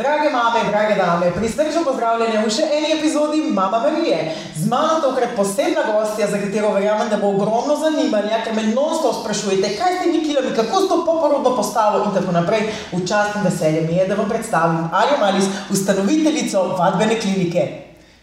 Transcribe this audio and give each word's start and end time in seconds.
Drage 0.00 0.30
mame, 0.30 0.60
drage 0.70 0.94
dame, 0.94 1.26
prisrčno 1.34 1.82
pozdravljene 1.84 2.40
v 2.40 2.50
še 2.50 2.64
eni 2.72 2.94
epizodi 2.94 3.42
Mama 3.52 3.82
Marije. 3.82 4.20
Z 4.56 4.68
mano 4.70 4.96
tokrat 5.02 5.34
posebna 5.36 5.82
gostja, 5.90 6.30
za 6.30 6.40
katero 6.40 6.70
verjamem, 6.72 7.10
da 7.12 7.18
bo 7.20 7.34
ogromno 7.34 7.76
zanimanja, 7.76 8.38
ker 8.46 8.56
me 8.56 8.64
non-stop 8.70 9.18
sprašujete, 9.20 9.74
kaj 9.76 9.98
ste 9.98 10.08
vi 10.08 10.22
kilami, 10.24 10.54
kako 10.56 10.80
ste 10.80 10.88
to 10.88 10.98
poporodno 11.04 11.52
postavo 11.52 12.00
in 12.06 12.16
tako 12.16 12.32
naprej. 12.32 12.64
V 12.94 13.02
čast 13.04 13.36
in 13.36 13.44
veselje 13.44 13.84
mi 13.84 14.00
je, 14.00 14.08
da 14.08 14.16
vam 14.16 14.32
predstavim 14.32 14.88
Arjo 14.88 15.20
Malis, 15.20 15.52
ustanoviteljico 15.68 16.64
vadbene 16.80 17.20
klinike. 17.20 17.68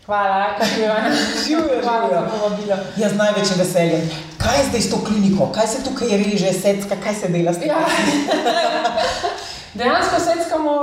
Hvala, 0.07 0.55
Ivana. 0.82 1.14
Živijo, 1.46 1.82
Hvala 1.84 2.07
živijo. 2.07 2.21
za 2.21 2.28
povabilo. 2.32 2.75
Jaz 2.98 3.12
z 3.12 3.18
največjim 3.18 3.57
veseljem. 3.59 4.09
Kaj 4.41 4.57
je 4.57 4.68
zdaj 4.70 4.82
s 4.82 4.89
to 4.89 4.98
kliniko? 5.05 5.52
Kaj 5.54 5.68
se 5.68 5.84
tukaj 5.84 6.18
reže, 6.18 6.54
secka, 6.54 6.96
kaj 7.04 7.16
se 7.16 7.28
dela 7.28 7.54
s 7.54 7.59
tem? 7.59 7.68
Ja. 7.70 7.86
Dejansko 9.78 10.20
seckamo 10.20 10.73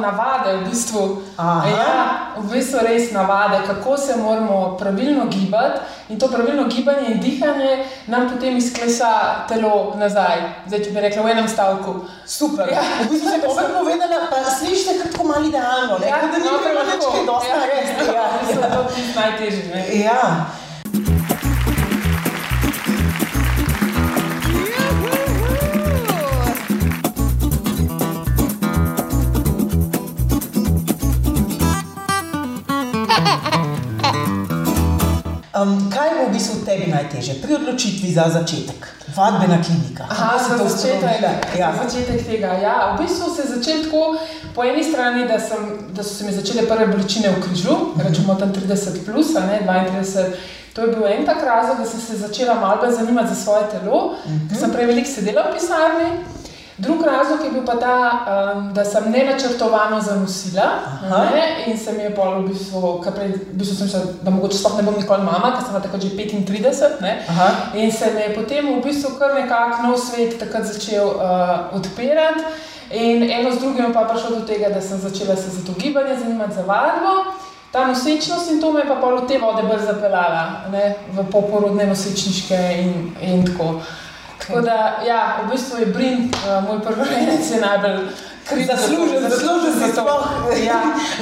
navade, 0.00 0.56
v 0.56 0.68
bistvu. 0.70 1.22
Aha. 1.36 1.68
Ja, 1.68 1.96
v 2.36 2.48
bistvu 2.48 2.80
res 2.80 3.12
navade, 3.12 3.60
kako 3.66 3.96
se 3.96 4.16
moramo 4.16 4.76
pravilno 4.80 5.26
gibati. 5.26 5.80
In 6.08 6.18
to 6.18 6.28
pravilno 6.28 6.64
gibanje 6.64 7.06
in 7.08 7.20
dihanje 7.20 7.84
nam 8.06 8.28
potem 8.30 8.56
izklesa 8.56 9.44
telo 9.48 9.92
nazaj. 9.96 10.64
Zdaj, 10.66 10.84
če 10.84 10.90
bi 10.90 11.00
rekla 11.00 11.22
v 11.22 11.30
enem 11.30 11.48
stavku. 11.48 11.94
Super. 12.26 12.72
Ja. 12.72 12.80
V 13.04 13.10
bistvu 13.10 13.28
si 13.28 13.40
dobro 13.40 13.68
povedala, 13.78 14.28
pa 14.30 14.40
slišite 14.50 14.96
kako 15.02 15.28
malo 15.28 15.44
idealno, 15.44 15.98
ne? 15.98 16.08
Kot 16.08 16.30
da 16.32 16.38
ni 16.38 16.48
treba 16.64 16.82
nič 16.88 17.04
kaj 17.04 17.26
dosti 17.26 17.52
narediti. 17.52 18.08
Ja, 18.08 18.12
Ja, 18.18 18.24
ja. 18.60 18.70
to 18.72 18.80
je 18.88 19.04
najtežje. 19.14 20.02
Ja. 20.04 20.22
Tebi 37.18 37.26
najtežje 37.28 37.42
pri 37.42 37.54
odločitvi 37.54 38.08
za 38.08 38.24
začetek? 38.28 38.80
Vadbena 39.08 39.58
klinika. 39.58 40.04
Aha, 40.04 40.38
za 40.38 40.58
to 40.58 40.68
začetek? 40.68 41.20
Ja. 41.58 41.72
za 41.72 41.82
začetek 41.82 42.22
tega. 42.22 42.52
Ja, 42.54 42.94
v 42.94 43.02
bistvu 43.02 43.34
se 43.34 43.42
je 43.42 43.48
začelo 43.48 43.82
tako, 43.84 44.16
po 44.54 44.64
eni 44.64 44.84
strani, 44.84 45.26
da, 45.26 45.38
sem, 45.38 45.58
da 45.90 46.02
so 46.02 46.14
se 46.14 46.24
mi 46.24 46.32
začele 46.32 46.62
prve 46.62 46.86
bolečine 46.86 47.28
v 47.30 47.42
križu, 47.42 47.74
Mhm. 47.94 48.00
rečemo 48.00 48.34
tam 48.34 48.52
30, 48.52 49.04
plus, 49.04 49.34
ne 49.34 49.60
32. 49.60 50.32
To 50.74 50.80
je 50.80 50.88
bil 50.88 51.06
en 51.08 51.26
tak 51.26 51.42
razlog, 51.42 51.78
da 51.78 51.84
sem 51.84 52.00
se 52.00 52.16
začela 52.16 52.54
malo 52.54 52.76
bolj 52.76 52.94
zanimati 52.94 53.28
za 53.28 53.34
svoje 53.34 53.64
telo, 53.68 54.14
Mhm. 54.26 54.48
ker 54.48 54.58
sem 54.58 54.70
prej 54.70 54.86
veliko 54.86 55.10
sedela 55.10 55.42
v 55.42 55.54
pisarni. 55.54 56.08
Drugi 56.78 57.04
razlog 57.04 57.44
je 57.44 57.50
bil 57.50 57.64
pa 57.66 57.74
ta, 57.74 57.96
um, 58.54 58.74
da 58.74 58.84
sem 58.84 59.10
nenačrtovano 59.10 60.00
zanosila 60.00 60.68
ne, 61.10 61.64
in 61.66 61.78
se 61.78 61.92
mi 61.92 62.02
je 62.02 62.14
pol 62.14 62.42
v 62.42 62.48
bistvu, 62.48 63.00
kar 63.04 63.16
prej, 63.16 63.32
v 63.34 63.58
bistvu 63.58 63.76
sem 63.76 63.86
mislila, 63.86 64.04
da 64.22 64.30
mogoče 64.30 64.58
sploh 64.58 64.76
ne 64.76 64.84
bom 64.86 64.94
nikoli 64.94 65.26
mama, 65.26 65.50
ker 65.56 65.66
sem 65.66 65.82
takrat 65.82 66.02
že 66.02 66.14
35. 66.14 67.02
Ne, 67.02 67.18
Aha. 67.28 67.48
In 67.74 67.92
se 67.92 68.12
mi 68.14 68.22
je 68.22 68.34
potem 68.34 68.70
v 68.76 68.84
bistvu 68.84 69.16
kar 69.18 69.34
nekako 69.34 69.82
nov 69.88 69.98
svet 69.98 70.38
takrat 70.38 70.70
začel 70.70 71.06
uh, 71.06 71.74
odpirati. 71.74 72.46
In 72.90 73.26
eno 73.30 73.52
z 73.52 73.58
drugim 73.58 73.92
pa 73.92 74.06
prišlo 74.08 74.38
do 74.38 74.46
tega, 74.46 74.70
da 74.70 74.80
sem 74.80 74.98
začela 74.98 75.36
se 75.36 75.50
za 75.50 75.66
to 75.66 75.72
gibanje 75.78 76.16
zanimati 76.16 76.54
za 76.54 76.62
vadbo. 76.62 77.34
Ta 77.72 77.86
nosečnost 77.86 78.50
in 78.50 78.60
to 78.60 78.72
me 78.72 78.80
je 78.80 78.88
pa 78.88 78.94
pol 78.94 79.18
v 79.18 79.26
te 79.28 79.38
vode 79.38 79.62
bolj 79.62 79.82
zapeljala, 79.84 80.70
ne, 80.72 80.94
v 81.12 81.24
poporodne 81.30 81.86
nosečniške 81.86 82.60
in, 82.80 82.92
in 83.20 83.44
tako. 83.46 83.80
Tako 84.38 84.60
da, 84.60 85.00
ja, 85.06 85.40
v 85.44 85.50
bistvu 85.50 85.78
je 85.78 85.86
Brin, 85.86 86.30
uh, 86.30 86.64
moj 86.64 86.80
prvenec, 86.84 87.50
je 87.50 87.60
najbolj 87.60 87.98
kriv 88.48 88.66
za 88.66 88.72
to. 88.72 88.82
Zaslužen, 88.82 89.20
zaslužen 89.30 89.72
si 89.72 89.78
za 89.80 89.86
to. 89.86 89.92
sploh 89.92 90.24
Ja, 90.64 90.80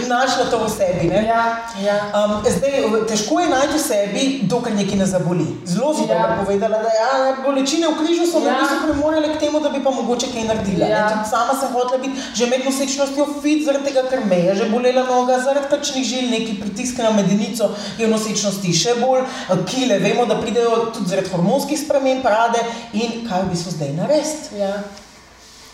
našla 0.08 0.44
to 0.50 0.58
v 0.58 0.68
sebi. 0.70 1.04
Ne? 1.08 1.26
ja, 1.26 1.42
ja. 1.82 1.96
Um, 2.14 2.40
zdaj, 2.46 2.72
težko 3.08 3.40
je 3.40 3.48
najti 3.48 3.74
v 3.74 3.82
sebi, 3.82 4.22
dokler 4.42 4.74
nekaj 4.74 4.96
ne 4.96 5.06
zaboli. 5.06 5.46
Zelo 5.64 5.94
si 5.94 6.06
Ja. 6.06 6.38
povedala, 6.40 6.78
da 6.78 6.90
ja, 6.92 7.10
bolečine 7.44 7.88
v 7.88 7.98
križu 7.98 8.24
so 8.26 8.40
me 8.40 8.46
Ja. 8.46 8.54
v 8.54 8.60
bistvu 8.62 8.78
premorale 8.86 9.28
k 9.34 9.40
temu, 9.40 9.60
da 9.60 9.68
bi 9.68 9.82
pa 9.84 9.90
mogoče 9.90 10.26
kaj 10.32 10.44
naredila. 10.44 10.86
Ja. 10.86 11.08
Tudi 11.10 11.28
sama 11.30 11.52
sem 11.60 11.72
hotela 11.72 11.98
biti 11.98 12.16
že 12.34 12.46
med 12.46 12.64
nosečnostjo 12.64 13.26
fit, 13.42 13.64
zaradi 13.66 13.84
tega, 13.84 14.02
ker 14.10 14.20
me 14.24 14.36
je 14.36 14.54
že 14.54 14.64
bolela 14.70 15.02
noga, 15.02 15.38
zaradi 15.40 15.66
krčnih 15.68 16.04
žil, 16.04 16.30
neki 16.30 16.60
pritisk 16.60 16.98
na 16.98 17.10
medenico 17.10 17.70
je 17.98 18.06
v 18.06 18.10
nosečnosti 18.10 18.72
še 18.72 18.94
bolj, 19.00 19.20
eh, 19.20 19.58
kile, 19.66 19.98
vemo, 19.98 20.26
da 20.26 20.38
pridejo 20.40 20.92
tudi 20.94 21.10
zaradi 21.10 21.28
hormonskih 21.30 21.78
sprememb, 21.78 22.24
rade 22.24 22.62
in 22.92 23.26
kaj 23.28 23.42
v 23.42 23.50
bistvu 23.50 23.70
zdaj 23.72 23.92
narediti. 23.92 24.58
Ja. 24.58 24.72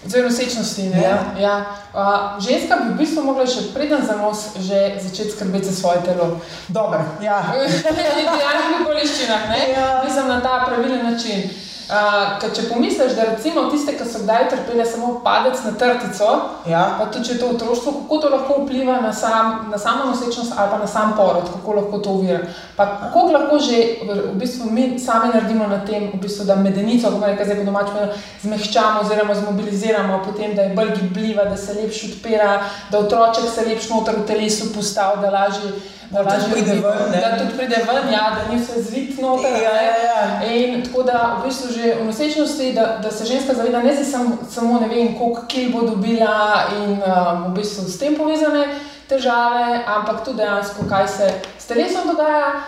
Zdaj, 0.05 0.23
nosečnosti. 0.23 0.83
ne? 0.83 1.03
Ja. 1.03 1.35
Ja. 1.39 1.65
Uh, 1.95 2.43
ženska 2.43 2.77
bi 2.77 2.95
v 2.95 2.99
bistvu 2.99 3.23
mogla 3.23 3.47
še 3.47 3.71
preden 3.75 4.03
za 4.07 4.17
nos 4.17 4.57
že 4.59 4.99
začeti 4.99 5.31
skrbeti 5.31 5.71
za 5.71 5.75
svoje 5.75 6.03
telo. 6.03 6.41
Dobro, 6.69 6.99
ja. 7.23 7.39
V 7.55 8.19
idealnih 8.23 8.83
okoliščinah, 8.83 9.49
ne? 9.49 9.61
Ja. 9.71 10.03
Mislim 10.05 10.29
na 10.29 10.41
ta 10.41 10.65
pravilen 10.67 11.07
način. 11.13 11.51
Uh, 11.93 12.41
če 12.57 12.63
pomisliš, 12.71 13.13
da 13.13 13.27
recimo 13.29 13.67
tiste, 13.69 13.93
ki 13.99 14.07
so 14.09 14.23
kdaj 14.23 14.47
trpele 14.49 14.85
samo 14.89 15.19
padec 15.21 15.59
na 15.67 15.75
trtico, 15.77 16.29
ja. 16.65 16.85
pa 16.97 17.11
tudi 17.13 17.29
če 17.29 17.35
je 17.35 17.41
to 17.43 17.51
otroštvo, 17.53 17.93
kako 17.99 18.19
to 18.23 18.31
lahko 18.33 18.57
vpliva 18.63 18.95
na, 19.05 19.11
sam, 19.13 19.67
na 19.69 19.77
samo 19.77 20.07
nosečnost 20.09 20.55
ali 20.57 20.73
pa 20.73 20.79
na 20.81 20.89
sam 20.89 21.13
porod, 21.19 21.51
kako 21.53 21.77
lahko 21.77 22.01
to 22.01 22.17
uvira. 22.17 22.41
Pa 22.81 22.87
kako 22.97 23.27
lahko 23.37 23.61
že 23.61 23.83
v, 24.09 24.33
bistvu 24.41 24.73
mi 24.73 24.87
sami 24.97 25.35
naredimo 25.35 25.69
na 25.69 25.83
tem, 25.85 26.09
v 26.15 26.23
bistvu, 26.25 26.49
da 26.49 26.57
medenico, 26.57 27.13
kako 27.13 27.29
reka 27.29 27.45
zdaj 27.45 27.61
po 27.61 27.69
domačem, 27.69 28.19
zmehčamo 28.47 29.05
oziroma 29.05 29.37
zmobiliziramo, 29.43 30.23
potem 30.25 30.57
da 30.57 30.71
je 30.71 30.77
bolj 30.79 30.95
gibljiva, 30.97 31.45
da 31.45 31.61
se 31.61 31.77
lepše 31.77 32.15
odpira, 32.15 32.63
da 32.89 33.05
otroček 33.05 33.53
se 33.53 33.69
lepše 33.69 33.93
noter 33.93 34.17
v 34.23 34.31
telesu 34.33 34.73
postavi, 34.73 35.21
da 35.21 35.37
lažje. 35.37 35.77
Da 36.13 36.25
tudi 36.25 36.53
pride 36.53 36.73
ven, 36.73 37.11
ne? 37.11 37.21
Da 37.21 37.39
tudi 37.39 37.57
pride 37.57 37.77
ven, 37.77 38.13
ja, 38.13 38.37
da 38.37 38.53
ni 38.53 38.61
vse 38.61 38.83
zvit 38.83 39.21
noter. 39.21 39.53
Ja, 39.63 39.73
ne. 39.73 39.85
ja, 39.85 39.97
ja. 40.05 40.53
In 40.55 40.85
tako 40.85 41.03
da 41.03 41.37
v 41.41 41.47
bistvu 41.47 41.73
že 41.73 41.95
v 42.01 42.05
nosečnosti, 42.05 42.73
da, 42.73 42.99
da 43.03 43.11
se 43.11 43.25
ženska 43.25 43.55
zaveda, 43.55 43.83
ne 43.83 43.97
si 43.97 44.05
sam, 44.05 44.39
samo 44.51 44.81
ne 44.81 44.89
vem, 44.89 45.15
koliko 45.19 45.47
kil 45.49 45.73
bo 45.73 45.87
dobila 45.89 46.69
in 46.77 47.01
um, 47.01 47.45
v 47.53 47.55
bistvu 47.57 47.89
s 47.89 47.99
tem 47.99 48.17
povezane 48.17 48.67
težave, 49.09 49.81
ampak 49.87 50.25
tudi 50.25 50.37
dejansko, 50.37 50.85
kaj 50.89 51.09
se 51.09 51.33
s 51.59 51.67
telesom 51.67 52.13
dogaja 52.13 52.61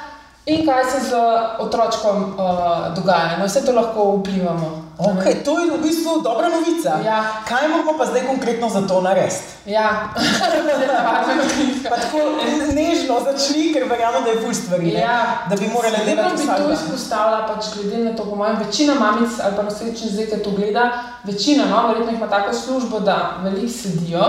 in 0.46 0.64
kaj 0.66 0.84
se 0.84 1.00
z 1.10 1.20
otročkom 1.58 2.24
uh, 2.32 2.94
dogaja. 2.96 3.36
Na 3.38 3.44
vse 3.44 3.64
to 3.64 3.72
lahko 3.72 4.16
vplivamo. 4.16 4.83
Okay, 4.98 5.42
to 5.42 5.58
je 5.58 5.74
v 5.74 5.82
bistvu 5.82 6.22
dobra 6.22 6.48
novica. 6.48 7.02
Ja. 7.02 7.42
Kaj 7.48 7.68
moramo 7.68 7.98
pa 7.98 8.06
zdaj 8.06 8.26
konkretno 8.26 8.70
za 8.70 8.86
to 8.86 9.00
narediti? 9.02 9.42
Ja, 9.66 10.14
Pa 11.90 11.96
tako 11.96 12.18
nežno 12.74 13.18
začni, 13.24 13.72
ker 13.74 13.88
verjamem, 13.90 14.22
da 14.24 14.30
je 14.30 14.40
ful 14.40 14.54
stvari. 14.54 14.92
ne? 14.94 15.00
Ja. 15.00 15.46
Da 15.50 15.56
bi 15.56 15.66
morali 15.66 15.98
delati 16.06 16.36
bi 16.36 16.42
vsak 16.42 16.56
to 16.56 16.62
dan. 16.62 16.72
izpostavila, 16.72 17.46
pač 17.46 17.64
glede 17.74 18.04
na 18.04 18.16
to, 18.16 18.24
po 18.24 18.36
mojem, 18.36 18.56
večina 18.66 18.94
mamic 18.94 19.30
ali 19.42 19.56
pa 19.56 19.62
nosečnic 19.62 20.12
zdaj, 20.12 20.42
to 20.44 20.50
gleda, 20.50 20.84
večina, 21.24 21.64
no, 21.64 21.88
verjetno 21.88 22.12
jih 22.12 22.18
ima 22.18 22.30
tako 22.30 22.54
službo, 22.54 23.00
da 23.00 23.40
veliko 23.42 23.72
sedijo, 23.72 24.24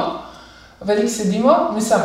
veliko 0.81 1.11
sedimo, 1.13 1.71
mislim, 1.75 2.01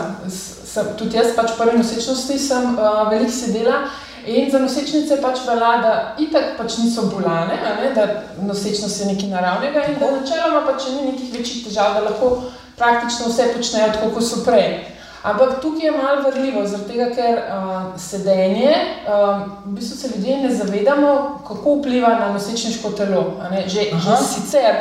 sem, 0.65 0.87
tudi 0.99 1.17
jaz 1.17 1.33
pač 1.37 1.57
prvi 1.59 1.79
nosečnosti 1.79 2.39
sem 2.39 2.77
uh, 2.77 3.09
veliko 3.11 3.33
sedela. 3.33 3.89
In 4.27 4.51
za 4.51 4.59
nosečnice 4.59 5.17
pač 5.23 5.41
velja, 5.47 5.73
da 5.83 5.93
itak 6.19 6.57
pač 6.59 6.79
niso 6.79 7.07
bolane, 7.09 7.57
ne, 7.83 7.93
da 7.95 8.07
nosečnost 8.43 9.01
je 9.01 9.07
nekaj 9.07 9.29
naravnega 9.29 9.85
in 9.89 9.99
da 10.01 10.11
načeloma 10.13 10.67
pač 10.67 10.91
ni 10.93 11.13
nekih 11.13 11.33
večjih 11.39 11.65
težav, 11.67 11.95
da 11.95 12.05
lahko 12.11 12.51
praktično 12.77 13.29
vse 13.29 13.53
počnejo 13.57 13.93
tako, 13.95 14.11
kot 14.15 14.25
so 14.25 14.45
prej. 14.45 14.81
Ampak 15.23 15.61
tukaj 15.61 15.87
je 15.87 15.93
malo 15.93 16.23
vrljivo, 16.31 16.63
tega, 16.89 17.11
ker 17.13 17.35
uh, 17.39 18.01
sedenje, 18.01 18.73
um, 19.05 19.43
v 19.67 19.75
bistvu 19.77 19.97
se 19.97 20.09
ljudje 20.15 20.37
ne 20.43 20.55
zavedamo, 20.55 21.41
kako 21.49 21.75
vpliva 21.75 22.09
na 22.09 22.33
nosečniško 22.33 22.91
telo. 22.91 23.25
Že, 23.67 23.83
že 24.01 24.17
sicer, 24.25 24.81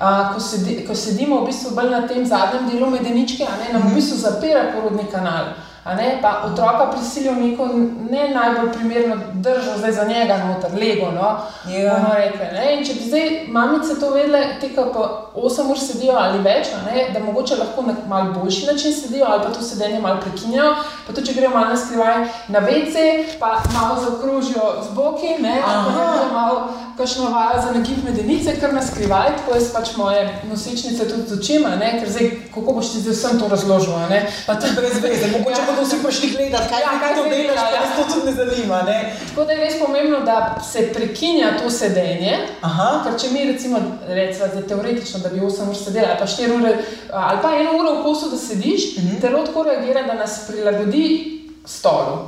uh, 0.00 0.32
ko, 0.34 0.40
sedi, 0.40 0.86
ko 0.86 0.94
sedimo 0.94 1.42
v 1.42 1.50
bistvu 1.52 1.74
bolj 1.76 1.90
na 1.90 2.06
tem 2.08 2.24
zadnjem 2.26 2.70
delu 2.70 2.90
medeničke, 2.90 3.44
ne, 3.44 3.72
nam 3.72 3.90
v 3.90 3.94
bistvu 4.00 4.16
zapira 4.24 4.70
porodni 4.72 5.04
kanal. 5.12 5.52
Ne, 5.84 6.18
pa 6.22 6.42
otroka 6.46 6.90
prisilijo 6.90 7.32
v 7.32 7.40
neko 7.40 7.66
ne 8.10 8.28
najbolj 8.28 8.72
primerno 8.72 9.16
držo, 9.34 9.78
zdaj 9.78 9.92
za 9.92 10.04
njega 10.04 10.36
noter, 10.36 10.70
lego. 10.80 11.10
No, 11.12 11.36
Ja. 11.68 11.94
bomo 11.94 12.14
rekli, 12.14 12.46
ne. 12.52 12.76
In 12.76 12.84
če 12.84 12.94
bi 12.94 13.00
zdaj 13.08 13.46
mamice 13.48 14.00
to 14.00 14.10
vedele, 14.10 14.40
te, 14.60 14.68
ki 14.68 14.74
pa 14.94 15.30
8 15.34 15.70
ur 15.70 15.78
sedijo 15.78 16.14
ali 16.16 16.38
več, 16.38 16.66
ne, 16.86 17.08
da 17.12 17.20
mogoče 17.20 17.56
lahko 17.56 17.82
na 17.82 17.94
malo 18.08 18.32
boljši 18.32 18.66
način 18.66 18.94
sedijo 18.94 19.26
ali 19.28 19.42
pa 19.42 19.50
to 19.52 19.62
sedenje 19.62 20.00
malo 20.00 20.20
prekinjajo, 20.20 20.74
pa 21.06 21.12
tudi 21.12 21.26
če 21.26 21.34
grejo 21.34 21.50
malo 21.50 21.68
na 21.68 21.76
skrivaj 21.76 22.24
na 22.48 22.58
vece, 22.58 23.04
pa 23.40 23.60
malo 23.74 24.00
zaokrožijo 24.04 24.70
z 24.88 24.94
boki, 24.94 25.34
ne, 25.40 25.60
ali 25.66 25.94
pa 25.94 26.32
malo 26.32 26.68
kakšno 26.96 27.30
vajo 27.30 27.62
za 27.62 27.72
nagib 27.74 28.04
medenice, 28.04 28.56
kar 28.60 28.74
na 28.74 28.82
skrivaj, 28.82 29.36
tako 29.36 29.54
jaz 29.58 29.68
pač 29.74 29.96
moje 29.96 30.24
nosečnice 30.50 31.08
tudi 31.08 31.28
z 31.28 31.38
očima, 31.40 31.76
ne, 31.76 32.00
ker 32.00 32.10
zdaj, 32.10 32.30
kako 32.54 32.72
boš 32.72 32.92
ti 32.92 33.00
zdaj 33.04 33.14
vsem 33.14 33.40
to 33.40 33.48
razložil, 33.48 33.94
a 33.94 34.08
ne. 34.08 34.26
Pa 34.46 34.54
tudi 34.54 34.72
brez 34.76 35.02
veze, 35.02 35.32
mogoče 35.38 35.60
Ja. 35.60 35.73
Bo 35.74 35.76
bodo 35.76 35.86
vsi 35.86 36.02
prišli 36.02 36.30
gledati, 36.30 36.68
kaj 36.68 36.80
Ja, 36.80 36.92
kaj 37.00 37.14
to 37.14 37.22
delaš, 37.24 37.56
ja. 37.66 37.80
nas 37.80 37.90
to 37.98 38.14
tudi 38.14 38.26
ne 38.26 38.32
zanima. 38.34 38.82
Ne? 38.82 38.98
Tako 39.28 39.44
da 39.44 39.52
je 39.52 39.60
res 39.60 39.78
pomembno, 39.78 40.20
da 40.20 40.36
se 40.64 40.92
prekinja 40.92 41.58
to 41.58 41.70
sedenje. 41.72 42.38
Aha, 42.62 43.04
Ker 43.04 43.20
če 43.20 43.30
mi 43.30 43.44
recimo 43.44 43.76
rečemo, 44.08 44.46
da 44.46 44.56
je 44.56 44.66
teoretično, 44.66 45.18
da 45.18 45.28
bi 45.28 45.40
8 45.40 45.68
ur 45.68 45.76
sedela, 45.76 46.08
ali 46.08 46.18
pa 46.18 46.26
4 46.26 46.52
ure, 46.54 46.72
ali 47.10 47.38
pa 47.42 47.48
1 47.50 47.80
uro 47.80 47.94
v 47.94 48.02
kosu, 48.02 48.30
da 48.30 48.38
sediš, 48.38 48.96
Mhm. 48.96 49.20
telo 49.20 49.46
tako 49.46 49.62
reagira, 49.62 50.02
da 50.02 50.14
nas 50.14 50.46
prilagodi 50.48 51.30
stolu. 51.66 52.18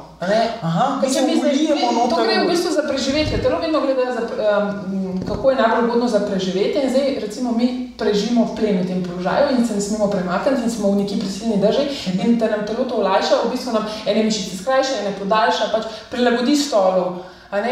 aha, 0.62 1.00
mi 1.02 1.10
se 1.10 1.20
mi 1.22 1.32
zdaj- 1.32 1.50
ulijemo 1.50 2.08
To 2.08 2.16
gre 2.16 2.40
v 2.40 2.48
bistvu 2.48 2.72
za 2.72 2.82
preživetje. 2.82 3.42
Telo 3.42 3.58
vedno 3.58 3.80
gleda, 3.80 4.12
za, 4.12 4.22
um, 4.58 5.15
kako 5.28 5.50
je 5.50 5.56
najbolj 5.56 5.88
ugodno 5.88 6.08
za 6.08 6.20
preživetje. 6.20 6.82
In 6.82 6.90
zdaj, 6.90 7.18
recimo, 7.20 7.52
mi 7.52 7.92
preživimo 7.98 8.54
plen 8.56 8.82
v 8.82 8.86
tem 8.86 9.04
položaju 9.04 9.56
in 9.58 9.66
se 9.66 9.74
ne 9.74 9.80
smemo 9.80 10.10
premakniti, 10.10 10.62
in 10.62 10.70
smo 10.70 10.90
v 10.90 11.02
neki 11.02 11.20
prisilni 11.20 11.60
drži. 11.60 11.86
In 12.24 12.38
da 12.38 12.50
nam 12.50 12.66
telo 12.66 12.84
to 12.84 12.94
olajša, 12.94 13.42
v 13.44 13.50
bistvu 13.50 13.72
nam 13.72 13.86
ene 14.06 14.24
mišice 14.24 14.62
skrajša, 14.62 15.00
ene 15.00 15.16
podaljša, 15.18 15.72
pač 15.72 15.88
prilagodi 16.10 16.56
stolu. 16.56 17.22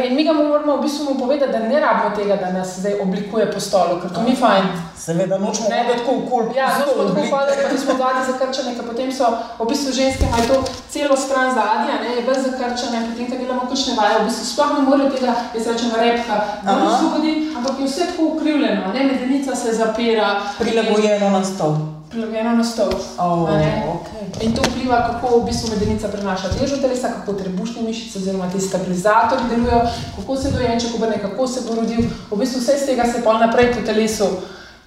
In 0.04 0.14
mi 0.14 0.24
ga 0.24 0.32
moramo 0.32 0.76
v 0.76 0.82
bistvu 0.82 1.18
povedati, 1.18 1.52
da 1.52 1.58
ne 1.58 1.80
rabimo 1.80 2.16
tega, 2.16 2.36
da 2.36 2.52
nas 2.52 2.78
zdaj 2.78 3.00
oblikuje 3.02 3.52
po 3.52 3.60
stolu, 3.60 4.00
ker 4.00 4.10
to 4.14 4.22
ni 4.22 4.36
fajn. 4.36 4.64
Seveda 4.96 5.38
nočemo 5.38 5.68
Ne. 5.68 5.84
hoditi 5.84 5.98
tako 5.98 6.12
okoli. 6.26 6.56
Ja, 6.56 6.68
no, 6.78 6.84
smo 6.92 7.04
tako 7.04 7.26
padli, 7.30 7.56
pa 7.62 7.72
nismo 7.72 7.92
zadnji 7.98 8.22
zakrčeni, 8.32 8.74
ker 8.76 8.84
potem 8.86 9.12
so 9.12 9.26
v 9.58 9.66
bistvu 9.68 9.92
ženske 9.92 10.24
imajo 10.24 10.46
to 10.48 10.56
celo 10.90 11.16
stran 11.16 11.50
zadnja, 11.54 11.94
ne, 12.02 12.14
je 12.16 12.22
brez 12.22 12.40
zakrčene, 12.46 12.98
potem, 13.10 13.26
ko 13.30 13.36
delamo 13.42 13.66
kakšne 13.70 13.92
vaje, 13.98 14.18
v 14.20 14.24
bistvu 14.30 14.44
sploh 14.52 14.70
ne 14.78 14.80
morejo 14.86 15.10
tega, 15.10 15.32
jaz 15.54 15.66
rečem, 15.66 15.90
repka, 15.96 16.36
da 16.62 16.70
ne 16.78 16.86
svobodi, 16.98 17.32
ampak 17.56 17.74
je 17.80 17.86
vse 17.86 18.06
tako 18.12 18.22
ukrivljeno, 18.34 18.92
ne, 18.94 19.00
medenica 19.04 19.56
se 19.56 19.72
zapira, 19.72 20.28
Prilagojeno 20.58 21.30
na 21.30 21.44
stol. 21.44 21.93
Prilagojeno 22.14 22.54
na 22.56 22.64
stol. 22.64 22.94
Oh, 23.18 23.50
okay. 23.50 24.46
In 24.46 24.54
to 24.54 24.62
vpliva, 24.62 25.02
kako 25.10 25.42
v 25.42 25.50
bistvu 25.50 25.74
medenica 25.74 26.08
prenaša 26.08 26.54
težo 26.54 26.78
telesa, 26.78 27.10
kako 27.10 27.34
trebušne 27.42 27.82
mišice 27.82 28.18
oziroma 28.18 28.46
ti 28.52 28.60
stabilizatorji 28.60 29.50
delujejo, 29.50 29.80
kako 30.16 30.36
se 30.36 30.52
dojenček 30.54 30.94
obrne, 30.94 31.18
kako 31.18 31.46
se 31.46 31.66
bo 31.66 31.74
rodil. 31.74 32.06
V 32.30 32.38
bistvu 32.38 32.62
vse 32.62 32.78
z 32.78 32.86
tega 32.86 33.04
se 33.10 33.24
pa 33.24 33.38
naprej 33.38 33.74
po 33.74 33.82
telesu 33.86 34.30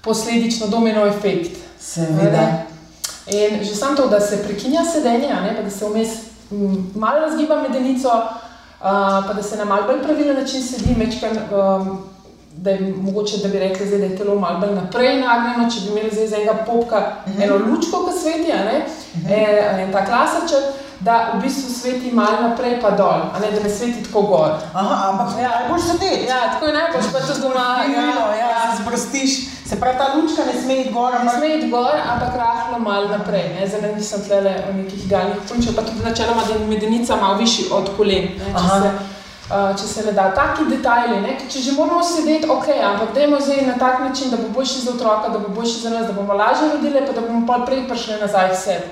posledično 0.02 0.68
domino 0.68 1.06
efekt. 1.06 1.60
Seveda. 1.80 2.64
In 3.28 3.64
že 3.64 3.76
samo 3.76 3.96
to, 3.96 4.08
da 4.08 4.20
se 4.20 4.44
prekinja 4.44 4.86
sedenje, 4.88 5.28
ne, 5.28 5.56
pa 5.56 5.64
da 5.64 5.70
se 5.70 5.86
vmes 5.86 6.10
malo 6.96 7.20
razgiba 7.20 7.62
medenico, 7.62 8.10
a, 8.82 9.24
pa 9.28 9.34
da 9.34 9.44
se 9.44 9.58
na 9.58 9.66
mal 9.66 9.84
bolj 9.84 10.04
pravilen 10.04 10.40
način 10.40 10.64
sedi, 10.64 10.96
mečkan, 10.96 11.38
um, 11.52 12.00
da 12.58 12.70
je 12.70 12.94
mogoče, 13.02 13.38
da 13.38 13.48
bi 13.48 13.60
rekli, 13.60 13.88
zdaj, 13.88 14.00
da 14.00 14.06
je 14.06 14.18
telo 14.18 14.40
malo 14.40 14.60
bolj 14.60 14.76
naprej 14.76 15.20
nagnjeno, 15.22 15.70
če 15.72 15.82
bi 15.82 15.92
imeli 15.92 16.10
zdaj 16.12 16.26
iz 16.26 16.34
enega 16.34 16.54
popka 16.66 16.98
uh 16.98 17.32
-huh. 17.32 17.44
eno 17.44 17.56
lučko, 17.58 18.06
ki 18.06 18.20
sveti, 18.20 18.52
ne, 18.52 18.86
uh 19.16 19.22
-huh. 19.30 19.84
en 19.84 19.92
tak 19.92 20.10
laserček, 20.10 20.64
da 21.00 21.38
v 21.38 21.42
bistvu 21.42 21.70
sveti 21.74 22.12
malo 22.12 22.42
naprej 22.42 22.82
pa 22.82 22.92
dol, 22.92 23.30
a 23.34 23.40
ne, 23.42 23.52
da 23.52 23.64
ne 23.64 23.70
sveti 23.70 24.04
tako 24.04 24.22
gor. 24.22 24.52
Aha, 24.74 25.10
ampak 25.10 25.42
ja. 25.42 25.50
najbolj 25.50 25.82
sedeti. 25.82 26.26
Ja, 26.26 26.54
tako 26.54 26.66
je 26.66 26.74
najbolj, 26.74 27.02
pa 27.14 27.20
tudi 27.20 27.42
doma. 27.42 27.68
Fino, 27.86 28.26
ja, 28.40 28.76
se 28.76 28.84
zbrstiš. 28.84 29.32
Se 29.70 29.80
pravi, 29.80 29.98
ta 29.98 30.16
lučka 30.16 30.42
ne 30.46 30.62
sme 30.62 30.82
iti 30.82 30.94
gor, 30.94 31.14
Ne 31.24 31.32
sme 31.38 31.58
iti 31.58 31.70
gor, 31.70 31.92
ampak 32.12 32.36
rahlo 32.36 32.80
malo 32.80 33.08
naprej. 33.08 33.44
Ne? 33.60 33.68
Zdaj 33.68 33.96
nisem 33.96 34.22
tlele 34.28 34.54
v 34.72 34.76
nekih 34.78 35.06
idealnih 35.06 35.38
punčah, 35.50 35.76
pa 35.76 35.82
tudi 35.82 36.04
načeloma, 36.04 36.42
da 36.48 36.54
je 36.54 36.68
medenica 36.68 37.16
malo 37.16 37.38
višji 37.38 37.66
od 37.72 37.90
kolen. 37.98 38.24
Ne? 38.24 39.17
Če 39.48 39.54
Aha. 39.56 39.72
se, 39.72 39.74
uh, 39.74 39.80
če 39.80 39.88
se 39.88 40.06
le 40.06 40.12
da. 40.12 40.28
Taki 40.36 40.68
detajli, 40.68 41.22
ne? 41.24 41.38
Če 41.50 41.62
že 41.64 41.72
moramo 41.72 42.04
sedeti, 42.04 42.50
ok, 42.50 42.68
ampak 42.84 43.14
dajmo 43.16 43.40
zdaj 43.40 43.66
na 43.66 43.78
tak 43.80 44.00
način, 44.04 44.30
da 44.30 44.38
bo 44.38 44.50
boljši 44.50 44.86
za 44.86 44.92
otroka, 44.92 45.30
da 45.30 45.40
bo 45.40 45.50
boljši 45.56 45.80
za 45.88 45.90
nas, 45.90 46.08
da 46.08 46.14
bomo 46.14 46.34
lažje 46.34 46.72
rodili, 46.74 47.06
pa 47.08 47.14
da 47.16 47.22
bomo 47.22 47.48
pa 47.48 47.64
prej 47.66 47.88
prišli 47.88 48.20
nazaj 48.22 48.52
k 48.52 48.56
sebi. 48.56 48.88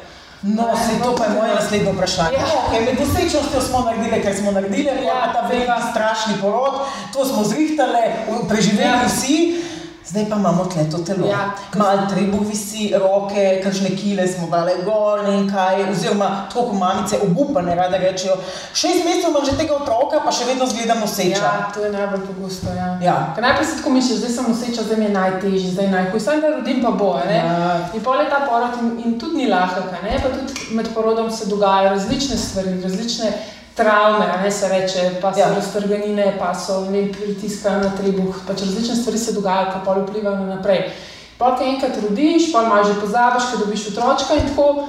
No, 0.46 0.64
se 0.78 1.04
to 1.04 1.16
pa 1.16 1.24
je 1.26 1.30
moje 1.30 1.56
naslednje 1.56 1.92
vprašanje. 1.92 2.38
Ja. 2.38 2.46
Okay, 2.46 2.86
med 2.86 3.00
dosečnostjo 3.00 3.62
smo 3.62 3.80
naredili, 3.80 4.22
kar 4.24 4.34
smo 4.36 4.52
naredili, 4.52 5.06
ja, 5.06 5.34
ta 5.34 5.42
veliki 5.42 5.66
seveda. 5.66 5.92
strašni 5.92 6.34
porod, 6.42 6.74
to 7.14 7.26
smo 7.26 7.44
zrihtali, 7.44 8.04
preživeli 8.50 8.90
ja. 8.90 9.06
vsi. 9.08 9.65
Zdaj 10.08 10.26
pa 10.30 10.36
imamo 10.36 10.66
tle 10.66 10.90
to 10.92 10.98
telo. 10.98 11.28
Ja. 11.28 11.52
Mal 11.76 12.06
trebuh 12.10 12.46
visi, 12.50 12.94
roke, 12.94 13.62
kakšne 13.64 13.90
kile 13.98 14.28
smo 14.28 14.48
dali 14.52 14.74
gor 14.86 15.26
in 15.30 15.50
kaj, 15.50 15.82
oziroma 15.92 16.46
tako 16.50 16.68
kot 16.68 16.80
mamice 16.80 17.18
obupane 17.26 17.76
rade 17.76 17.98
rečejo. 17.98 18.36
Šest 18.74 19.06
mesecev 19.06 19.30
imam 19.30 19.46
že 19.46 19.58
tega 19.58 19.74
otroka, 19.76 20.22
pa 20.26 20.32
še 20.32 20.46
vedno 20.46 20.68
zgledam 20.70 21.02
noseča. 21.02 21.42
Ja, 21.42 21.72
to 21.74 21.86
je 21.86 21.92
najbolj 21.92 22.22
pogosto. 22.28 22.70
Ja. 22.78 22.92
Ja. 23.02 23.18
Ker 23.36 23.48
najprej 23.48 23.66
si 23.66 23.80
tako 23.82 23.96
misliš, 23.98 24.22
zdaj 24.22 24.36
sem 24.38 24.52
noseča, 24.54 24.86
zdaj 24.86 25.02
mi 25.02 25.10
je 25.10 25.18
najtežje, 25.18 25.74
zdaj 25.74 25.92
najhujše, 25.98 26.26
samo 26.26 26.42
da 26.42 26.54
rodim 26.54 26.86
pa 26.86 26.92
bo. 26.92 27.12
Ja. 27.26 27.90
In 27.94 28.06
pol 28.06 28.22
je 28.22 28.30
ta 28.30 28.46
porod 28.46 28.78
in, 28.82 28.94
in 29.06 29.20
tudi 29.20 29.42
ni 29.42 29.50
lahek, 29.50 29.90
pa 29.90 30.30
tudi 30.30 30.70
med 30.78 30.94
porodom 30.94 31.32
se 31.32 31.50
dogajajo 31.50 31.98
različne 31.98 32.38
stvari, 32.38 32.78
različne 32.84 33.34
travme, 33.76 34.26
ne 34.44 34.52
se 34.52 34.68
reče, 34.68 35.20
pa 35.22 35.34
so 35.34 35.40
Ja. 35.40 35.50
raztrganine, 35.56 36.36
pa 36.40 36.54
so 36.56 36.80
vem, 36.82 37.12
pritiskajo 37.14 37.80
na 37.80 37.90
trebuh, 37.98 38.36
pač 38.48 38.60
različne 38.62 38.96
stvari 38.96 39.18
se 39.18 39.34
dogajajo, 39.34 39.72
ki 39.72 39.86
pol 39.86 40.02
vplivajo 40.02 40.36
na 40.36 40.56
naprej. 40.56 40.92
Pol, 41.38 41.56
ko 41.58 41.64
enkrat 41.64 41.98
rodiš, 42.02 42.52
pol 42.54 42.66
malo 42.66 42.84
že 42.84 43.02
pozabiš, 43.02 43.44
ko 43.52 43.58
dobiš 43.66 43.88
otročka 43.92 44.36
in 44.36 44.48
tako. 44.50 44.88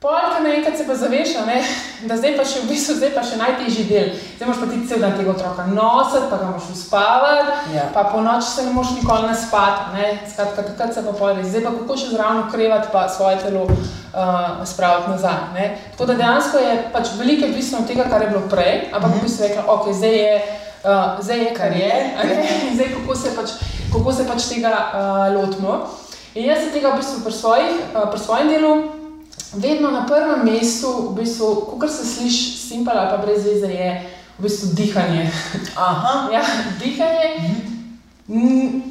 Pol, 0.00 0.16
ko 0.32 0.40
naenkrat 0.40 0.78
se 0.78 0.86
pa 0.88 0.94
zaveš, 0.96 1.34
a 1.36 1.42
ne, 1.44 1.58
da 2.08 2.16
zdaj 2.16 2.32
pa 2.38 2.44
še 2.48 2.62
v 2.62 2.70
bistvu, 2.70 2.94
zdaj 2.96 3.10
pa 3.12 3.20
še 3.20 3.36
najtežji 3.36 3.82
del. 3.84 4.06
Zdaj 4.38 4.48
moraš 4.48 4.60
pa 4.62 4.68
ti 4.70 4.78
cel 4.88 5.02
dan 5.04 5.12
tega 5.12 5.32
otroka 5.34 5.66
nositi, 5.68 6.28
pa 6.30 6.36
ga 6.40 6.46
moraš 6.48 6.68
uspavati, 6.72 7.74
Ja. 7.74 7.82
pa 7.92 8.06
po 8.08 8.22
noči 8.24 8.48
se 8.48 8.62
ne 8.64 8.72
moreš 8.72 8.94
nikoli 8.96 9.28
naspati. 9.28 9.82
Ne? 9.92 10.06
Skratka, 10.24 10.62
takrat 10.70 10.94
se 10.96 11.02
pa 11.04 11.12
pojdi. 11.12 11.44
Zdaj 11.44 11.64
pa 11.66 11.72
kako 11.76 11.96
še 12.00 12.14
zraven 12.14 12.40
ukrevati, 12.46 12.88
pa 12.94 13.02
svoje 13.12 13.42
telo 13.42 13.66
uh, 13.68 14.62
spraviti 14.64 15.10
nazaj. 15.12 15.42
Ne? 15.52 15.66
Tako 15.92 16.06
da 16.08 16.16
dejansko 16.22 16.62
je 16.64 16.78
pač 16.94 17.10
veliko 17.18 17.50
odvisno 17.50 17.82
od 17.82 17.92
tega, 17.92 18.06
kar 18.08 18.24
je 18.24 18.30
bilo 18.30 18.42
prej, 18.48 18.88
ampak 18.94 19.10
mm 19.10 19.18
-hmm. 19.18 19.22
bi 19.22 19.28
se 19.28 19.48
rekla, 19.48 19.64
ok, 19.68 19.90
zdaj 19.98 20.16
je, 20.16 20.38
uh, 20.84 21.20
zdaj 21.20 21.44
je 21.44 21.50
kar 21.54 21.76
je, 21.76 21.92
in 22.70 22.72
zdaj 22.80 22.88
kako 22.94 23.16
se 23.16 23.34
pač, 23.36 23.52
kako 23.92 24.12
se 24.12 24.24
pač 24.24 24.48
tega 24.48 24.72
uh, 24.72 25.28
lotimo. 25.36 25.92
In 26.34 26.48
jaz 26.48 26.64
se 26.64 26.72
tega 26.72 26.88
v 26.88 26.96
bistvu 26.96 27.20
pri, 27.20 27.32
svojih, 27.32 27.76
uh, 27.92 28.08
pri 28.08 28.20
svojem 28.20 28.48
delu 28.48 28.99
vedno 29.52 29.90
na 29.90 30.06
prvem 30.06 30.44
mestu, 30.44 31.10
v 31.10 31.20
bistvu, 31.20 31.54
kot 31.80 31.90
se 31.90 32.06
sliši, 32.06 32.56
simpel 32.58 32.98
ali 32.98 33.10
pa 33.10 33.16
brez 33.16 33.44
veze, 33.44 33.66
je 33.66 33.90
v 34.38 34.42
bistvu 34.42 34.74
dihanje. 34.74 35.30
Aha. 35.76 36.28
Ja, 36.32 36.42
dihanje. 36.78 37.69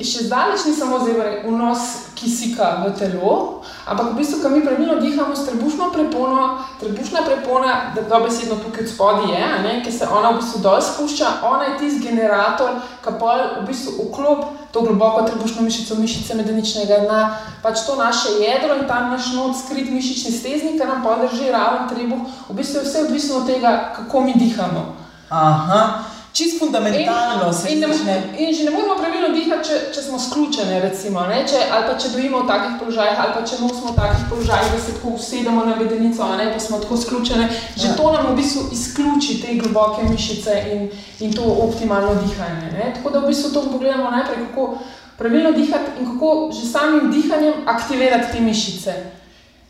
Še 0.04 0.26
zdaleč 0.28 0.66
ni 0.68 0.74
samo 0.76 0.98
zdaj 1.00 1.46
vnos 1.48 2.12
kisika 2.12 2.84
v 2.84 2.92
telo, 2.92 3.64
ampak 3.88 4.12
v 4.12 4.20
bistvu, 4.20 4.44
ko 4.44 4.50
mi 4.52 4.60
pravilno 4.60 5.00
dihamo 5.00 5.32
s 5.32 5.48
trebušno 5.48 5.96
prepono, 5.96 6.60
trebušna 6.84 7.24
prepona, 7.24 7.96
da 7.96 8.04
dobesedno 8.04 8.60
tukaj 8.60 8.84
spodaj 8.92 9.32
je, 9.32 9.48
ne, 9.64 9.74
ki 9.80 9.96
se 9.96 10.04
ona 10.04 10.36
v 10.36 10.44
bistvu 10.44 10.60
dol 10.60 10.84
spušča, 10.84 11.40
ona 11.48 11.72
je 11.72 11.78
tisti 11.80 12.12
generator, 12.12 12.84
ki 13.00 13.16
pa 13.16 13.64
v 13.64 13.64
bistvu 13.72 14.12
vklop 14.12 14.44
to 14.76 14.84
globoko 14.84 15.24
trebušno 15.24 15.64
mišico, 15.64 15.96
mišice 15.96 16.36
medeničnega 16.36 17.08
dna, 17.08 17.24
pač 17.64 17.88
to 17.88 17.96
naše 17.96 18.44
jedro 18.44 18.76
in 18.76 18.92
tam 18.92 19.16
naš 19.16 19.32
not 19.40 19.56
skrit 19.56 19.88
mišični 19.88 20.36
steznik, 20.36 20.76
ki 20.76 20.84
nam 20.84 21.00
pa 21.00 21.16
drži 21.24 21.48
raven 21.48 21.88
trebuh, 21.88 22.28
v 22.52 22.60
bistvu 22.60 22.84
je 22.84 22.88
vse 22.92 23.08
odvisno 23.08 23.40
od 23.40 23.48
tega, 23.48 23.96
kako 23.96 24.28
mi 24.28 24.36
dihamo. 24.36 25.00
Aha. 25.32 26.19
Čist 26.40 26.60
fundamentalno 26.60 27.54
se 27.54 27.68
in, 27.74 27.80
ne, 27.80 27.88
začne. 27.88 28.16
in 28.38 28.54
že 28.56 28.64
ne 28.64 28.72
moramo 28.72 28.96
pravilno 28.96 29.30
dihati, 29.36 29.68
če, 29.68 29.76
če 29.96 30.02
smo 30.02 30.20
sključeni, 30.20 30.80
recimo, 30.80 31.26
ne, 31.28 31.42
če, 31.44 31.60
ali 31.68 31.84
pa 31.90 31.98
če 32.00 32.12
dojimo 32.14 32.44
v 32.44 32.48
takih 32.48 32.78
položajih, 32.80 33.18
ali 33.20 33.34
pa 33.36 33.42
če 33.44 33.60
nosimo 33.60 33.92
v 33.92 33.96
takih 33.98 34.24
položajih, 34.30 34.70
da 34.72 34.80
se 34.80 34.94
tako 34.96 35.12
usedemo 35.20 35.66
na 35.68 35.74
vedenico, 35.76 36.30
ne, 36.40 36.46
pa 36.54 36.60
smo 36.64 36.80
tako 36.80 36.98
sključeni. 36.98 37.50
Že 37.76 37.88
Ja. 37.88 37.96
to 38.00 38.12
nam 38.16 38.32
v 38.32 38.36
bistvu 38.40 38.62
izključi 38.72 39.42
te 39.42 39.60
globoke 39.60 40.08
mišice 40.10 40.56
in, 40.72 40.88
in 41.20 41.36
to 41.36 41.44
optimalno 41.44 42.16
dihanje. 42.24 42.72
Ne. 42.72 42.94
Tako 42.96 43.10
da 43.10 43.20
v 43.20 43.28
bistvu 43.28 43.52
to 43.54 43.68
pogledamo 43.72 44.08
najprej, 44.12 44.48
kako 44.48 44.78
pravilno 45.20 45.52
dihati 45.52 46.00
in 46.00 46.06
kako 46.08 46.52
že 46.56 46.68
samim 46.72 47.12
dihanjem 47.12 47.68
aktivirati 47.68 48.32
te 48.32 48.40
mišice. 48.40 48.94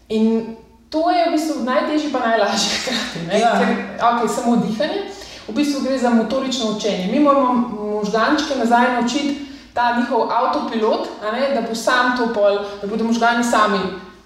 In 0.10 0.56
to 0.90 1.10
je 1.10 1.26
v 1.26 1.32
bistvu 1.34 1.64
najtežje, 1.66 2.14
pa 2.14 2.20
najlažje 2.20 2.70
hkrati. 2.78 3.42
Ja. 3.42 3.58
Ker 3.58 3.74
okay, 3.98 4.30
samo 4.36 4.56
dihanje. 4.62 5.18
V 5.50 5.54
bistvu 5.56 5.82
gre 5.82 5.98
za 5.98 6.10
motorično 6.10 6.72
učenje. 6.78 7.10
Mi 7.12 7.20
moramo 7.20 7.54
možgančke 7.96 8.56
nazaj 8.60 8.94
naučiti 8.94 9.46
ta 9.74 9.96
njihov 10.00 10.32
avtopilot, 10.32 11.08
ne, 11.34 11.56
da 11.56 11.62
bo 11.62 11.76
sam 11.76 12.18
to 12.18 12.34
pol, 12.34 12.60
da 12.82 12.88
bodo 12.88 13.04
možgani 13.04 13.44
sami 13.44 13.80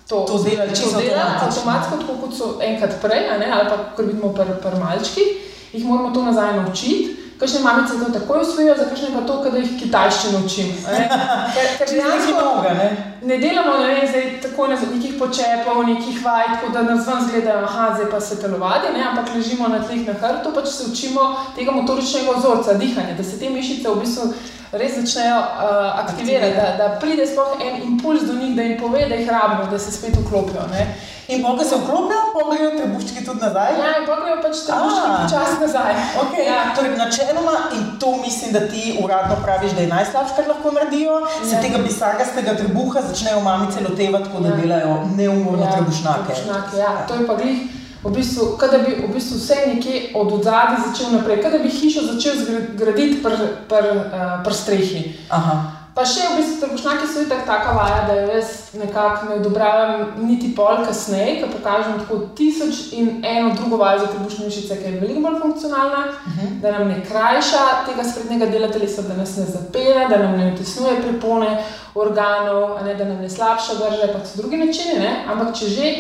to, 0.10 0.26
To 0.28 0.44
delali 0.44 0.76
čisto 0.76 1.00
delali 1.00 1.22
avtomatično. 1.22 1.48
avtomatsko, 1.48 1.98
tako 1.98 2.14
kot 2.22 2.38
so 2.38 2.58
enkrat 2.62 3.02
prej, 3.02 3.20
ne, 3.40 3.52
ali 3.54 3.70
pa 3.70 3.78
kot 3.96 4.06
vidimo 4.06 4.34
pri 4.34 4.46
pr 4.62 4.76
malčkih, 4.80 5.28
jih 5.74 5.86
moramo 5.86 6.14
to 6.14 6.22
nazaj 6.22 6.56
naučiti. 6.56 7.13
Kakšne 7.40 7.60
mamice 7.64 7.98
to 8.00 8.12
takoj 8.14 8.42
usvojijo, 8.42 8.76
za 8.78 8.86
kakšne 8.90 9.10
pa 9.14 9.22
to, 9.28 9.40
da 9.52 9.58
jih 9.58 9.74
kitajščino 9.80 10.40
učim. 10.46 10.70
ne. 10.92 11.10
Ker, 11.56 11.68
ker 11.80 11.90
dejansko 11.90 12.46
noga, 12.46 12.74
ne? 12.78 12.90
ne 13.24 13.38
delamo 13.38 13.78
ne 13.78 13.88
vem, 13.88 14.08
zdaj, 14.08 14.26
tako 14.44 14.68
na 14.68 14.78
nekih 14.80 15.16
počepov, 15.20 15.84
nekih 15.88 16.24
vaj, 16.26 16.48
tako 16.56 16.72
da 16.74 16.82
nas 16.88 17.08
ven 17.08 17.28
zgledajo, 17.28 17.66
aha, 17.68 17.92
zdaj 17.96 18.10
pa 18.12 18.22
se 18.22 18.42
telovadi, 18.42 18.94
ne, 18.94 19.04
ampak 19.10 19.36
ležimo 19.36 19.68
na 19.68 19.80
tleh 19.84 20.08
na 20.08 20.14
hrbtu, 20.14 20.52
pač 20.56 20.68
se 20.68 20.90
učimo 20.92 21.30
tega 21.56 21.72
motoričnega 21.72 22.38
vzorca, 22.38 22.74
dihanja, 22.74 23.18
da 23.18 23.24
se 23.24 23.40
te 23.40 23.50
mišice 23.50 23.90
v 23.90 24.04
bistvu 24.04 24.34
res 24.74 24.96
začnejo 24.98 25.38
uh, 25.38 26.00
aktivirati, 26.04 26.56
da, 26.56 26.68
da 26.78 27.00
pride 27.00 27.28
sploh 27.28 27.58
en 27.62 27.82
impuls 27.84 28.24
do 28.28 28.34
njih, 28.34 28.56
da 28.56 28.62
jim 28.62 28.78
pove, 28.80 29.06
da 29.10 29.16
jih 29.16 29.30
rabijo, 29.30 29.68
da 29.72 29.80
se 29.80 29.92
spet 29.92 30.16
vklopijo. 30.18 30.68
Ne. 30.72 30.86
In 31.28 31.44
ko 31.44 31.64
se 31.64 31.78
vklopijo, 31.80 32.22
pogrejo 32.34 32.72
trebuščki 32.78 33.26
tudi 33.26 33.40
nazaj. 33.46 33.76
Ja, 33.80 33.92
in 34.00 34.08
pogrejo 34.08 34.40
pač 34.44 34.64
trebuščki 34.68 35.12
počasi 35.22 35.60
nazaj. 35.62 35.94
Okay. 36.24 36.48
Ja. 36.50 36.58
Torej, 36.76 36.98
načeloma, 36.98 37.54
in 37.78 37.86
to 38.00 38.16
mislim, 38.18 38.52
da 38.54 38.66
ti 38.68 38.98
uradno 39.04 39.38
praviš, 39.44 39.78
da 39.78 39.86
je 39.86 39.94
najslabše, 39.94 40.36
kar 40.36 40.50
lahko 40.52 40.74
naredijo, 40.76 41.22
ja. 41.22 41.46
se 41.50 41.62
tega 41.62 41.80
bisagastega 41.86 42.58
trebuha 42.60 43.06
začnejo 43.08 43.46
mamice 43.46 43.86
lotevati, 43.88 44.34
kot 44.34 44.44
da 44.44 44.52
ja. 44.56 44.60
delajo 44.62 44.98
neumorno 45.16 45.64
ja. 45.66 45.72
trebušnake. 45.72 46.34
trebušnake 46.34 46.78
ja. 46.78 46.98
To 47.08 47.22
je 47.22 47.28
pa 47.28 47.40
glih 47.40 47.83
v 48.04 48.12
bistvu, 48.12 48.58
da 48.72 48.78
bi 48.78 48.96
v 49.08 49.14
bistvu 49.14 49.38
vse 49.38 49.56
nekje 49.68 50.12
od 50.16 50.44
zadaj 50.44 50.82
začel 50.88 51.12
naprej, 51.12 51.44
da 51.44 51.60
bi 51.60 51.70
hišo 51.70 52.02
začel 52.14 52.34
graditi 52.76 53.24
pri 53.24 53.48
pr, 53.70 53.88
uh, 53.96 54.44
pr 54.44 54.54
strehi. 54.54 55.14
Aha. 55.30 55.84
Pa 55.94 56.02
še 56.10 56.26
v 56.26 56.38
bistvu 56.40 56.56
trgošnjaki 56.58 57.06
so 57.06 57.22
tako 57.30 57.46
taka 57.46 57.74
vaja, 57.78 58.00
da 58.08 58.14
jo 58.18 58.30
jaz 58.34 58.48
nekako 58.74 59.28
ne 59.30 59.36
odobravam 59.38 60.16
niti 60.26 60.50
pol 60.58 60.82
kasneje, 60.88 61.36
ko 61.44 61.52
pokažem 61.54 62.00
tako 62.02 62.18
tisoč 62.34 62.80
in 62.98 63.22
eno 63.22 63.52
drugo 63.54 63.78
vajo 63.78 64.00
za 64.02 64.08
trebušne 64.10 64.48
mišice, 64.48 64.80
ki 64.82 64.90
je 64.90 65.02
veliko 65.04 65.22
bolj 65.22 65.38
funkcionalna, 65.44 66.02
uh 66.10 66.32
mhm. 66.32 66.48
-huh. 66.48 66.62
da 66.62 66.72
nam 66.72 66.88
ne 66.88 66.98
krajša 67.06 67.62
tega 67.86 68.04
sprednjega 68.10 68.46
dela 68.46 68.72
telesa, 68.72 69.02
da 69.02 69.14
nas 69.14 69.38
ne 69.38 69.46
zapira, 69.46 70.10
da 70.10 70.18
nam 70.18 70.34
ne 70.38 70.54
utesnuje 70.54 71.02
prepone 71.02 71.64
organov, 71.96 72.84
ne, 72.84 72.96
da 72.96 73.06
nam 73.06 73.22
ne 73.22 73.30
slabša 73.30 73.74
drže, 73.74 74.14
pa 74.14 74.26
so 74.26 74.42
drugi 74.42 74.58
načini, 74.58 75.00
ne? 75.00 75.26
ampak 75.30 75.56
če 75.60 75.66
že 75.70 75.94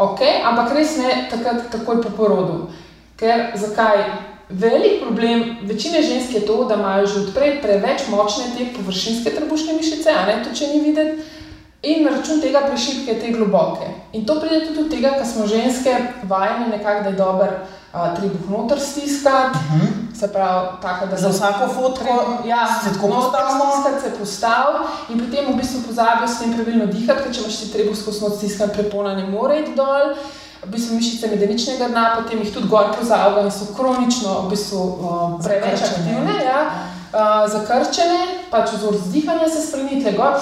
ok, 0.00 0.20
ampak 0.44 0.72
res 0.74 0.96
ne 0.96 1.28
takrat, 1.30 1.68
takoj 1.72 2.00
po 2.02 2.10
porodu. 2.16 2.58
Ker 3.20 3.52
zakaj? 3.54 4.04
Velik 4.50 4.98
problem 4.98 5.44
večine 5.62 6.02
žensk 6.02 6.32
je 6.34 6.40
to, 6.46 6.64
da 6.66 6.74
imajo 6.74 7.06
že 7.06 7.20
odprej 7.20 7.60
preveč 7.62 8.08
močne 8.10 8.48
te 8.56 8.64
površinske 8.74 9.30
trebušne 9.30 9.76
mišice, 9.78 10.10
a 10.10 10.24
ne 10.26 10.40
to, 10.42 10.50
če 10.50 10.72
ni 10.72 10.80
videti, 10.82 11.22
in 11.82 12.02
na 12.04 12.10
račun 12.16 12.40
tega 12.42 12.64
prešipke 12.66 13.14
te 13.20 13.30
globoke. 13.32 13.86
In 14.12 14.26
to 14.26 14.40
pride 14.40 14.66
tudi 14.66 14.82
od 14.82 14.90
tega, 14.90 15.14
ker 15.16 15.26
smo 15.26 15.46
ženske 15.46 15.94
vajene 16.28 16.66
nekako, 16.72 17.02
da 17.02 17.08
je 17.08 17.20
dober. 17.20 17.54
Trebuh 17.90 18.50
noter 18.50 18.78
stiskati, 18.80 19.58
uh 19.58 19.74
mhm. 19.74 19.86
-huh. 19.86 20.09
Se 20.20 20.32
pravi, 20.32 20.68
tako 20.82 21.06
da 21.06 21.16
za 21.16 21.28
vsako 21.28 21.68
fotko 21.74 22.12
ja, 22.46 22.66
se 22.84 22.92
tako 22.94 23.08
postavimo. 23.08 23.64
Stiskati 23.72 24.02
se 24.02 24.18
postavi 24.18 24.78
in 25.08 25.20
potem 25.20 25.52
v 25.52 25.56
bistvu 25.56 25.80
pozabijo 25.86 26.28
s 26.28 26.38
tem 26.38 26.52
pravilno 26.54 26.86
dihati, 26.86 27.22
ker 27.22 27.34
če 27.34 27.40
imaš 27.40 27.56
ti 27.60 27.72
trebuh 27.72 27.96
skozi 27.96 28.24
noč 28.24 28.36
stiskati, 28.36 28.76
prepona 28.76 29.14
ne 29.16 29.24
more 29.30 29.60
iti 29.60 29.74
dol. 29.76 30.14
V 30.60 30.68
bistvu 30.68 30.98
mišice 30.98 31.30
medeničnega 31.32 31.88
dna, 31.88 32.04
potem 32.18 32.42
jih 32.44 32.52
tudi 32.54 32.68
gor 32.68 32.90
pozavljajo 32.98 33.46
in 33.48 33.54
so 33.54 33.70
kronično 33.76 34.34
v 34.44 34.50
bistvu, 34.50 34.80
uh, 34.80 35.22
preveč 35.44 35.86
aktivne, 35.86 36.34
ja, 36.44 36.58
uh, 36.68 37.46
zakrčene, 37.48 38.20
pač 38.50 38.74
vzor 38.76 38.98
zdihanja 39.06 39.48
se 39.48 39.64
spremeni, 39.64 40.02
tle 40.04 40.12
gor, 40.18 40.36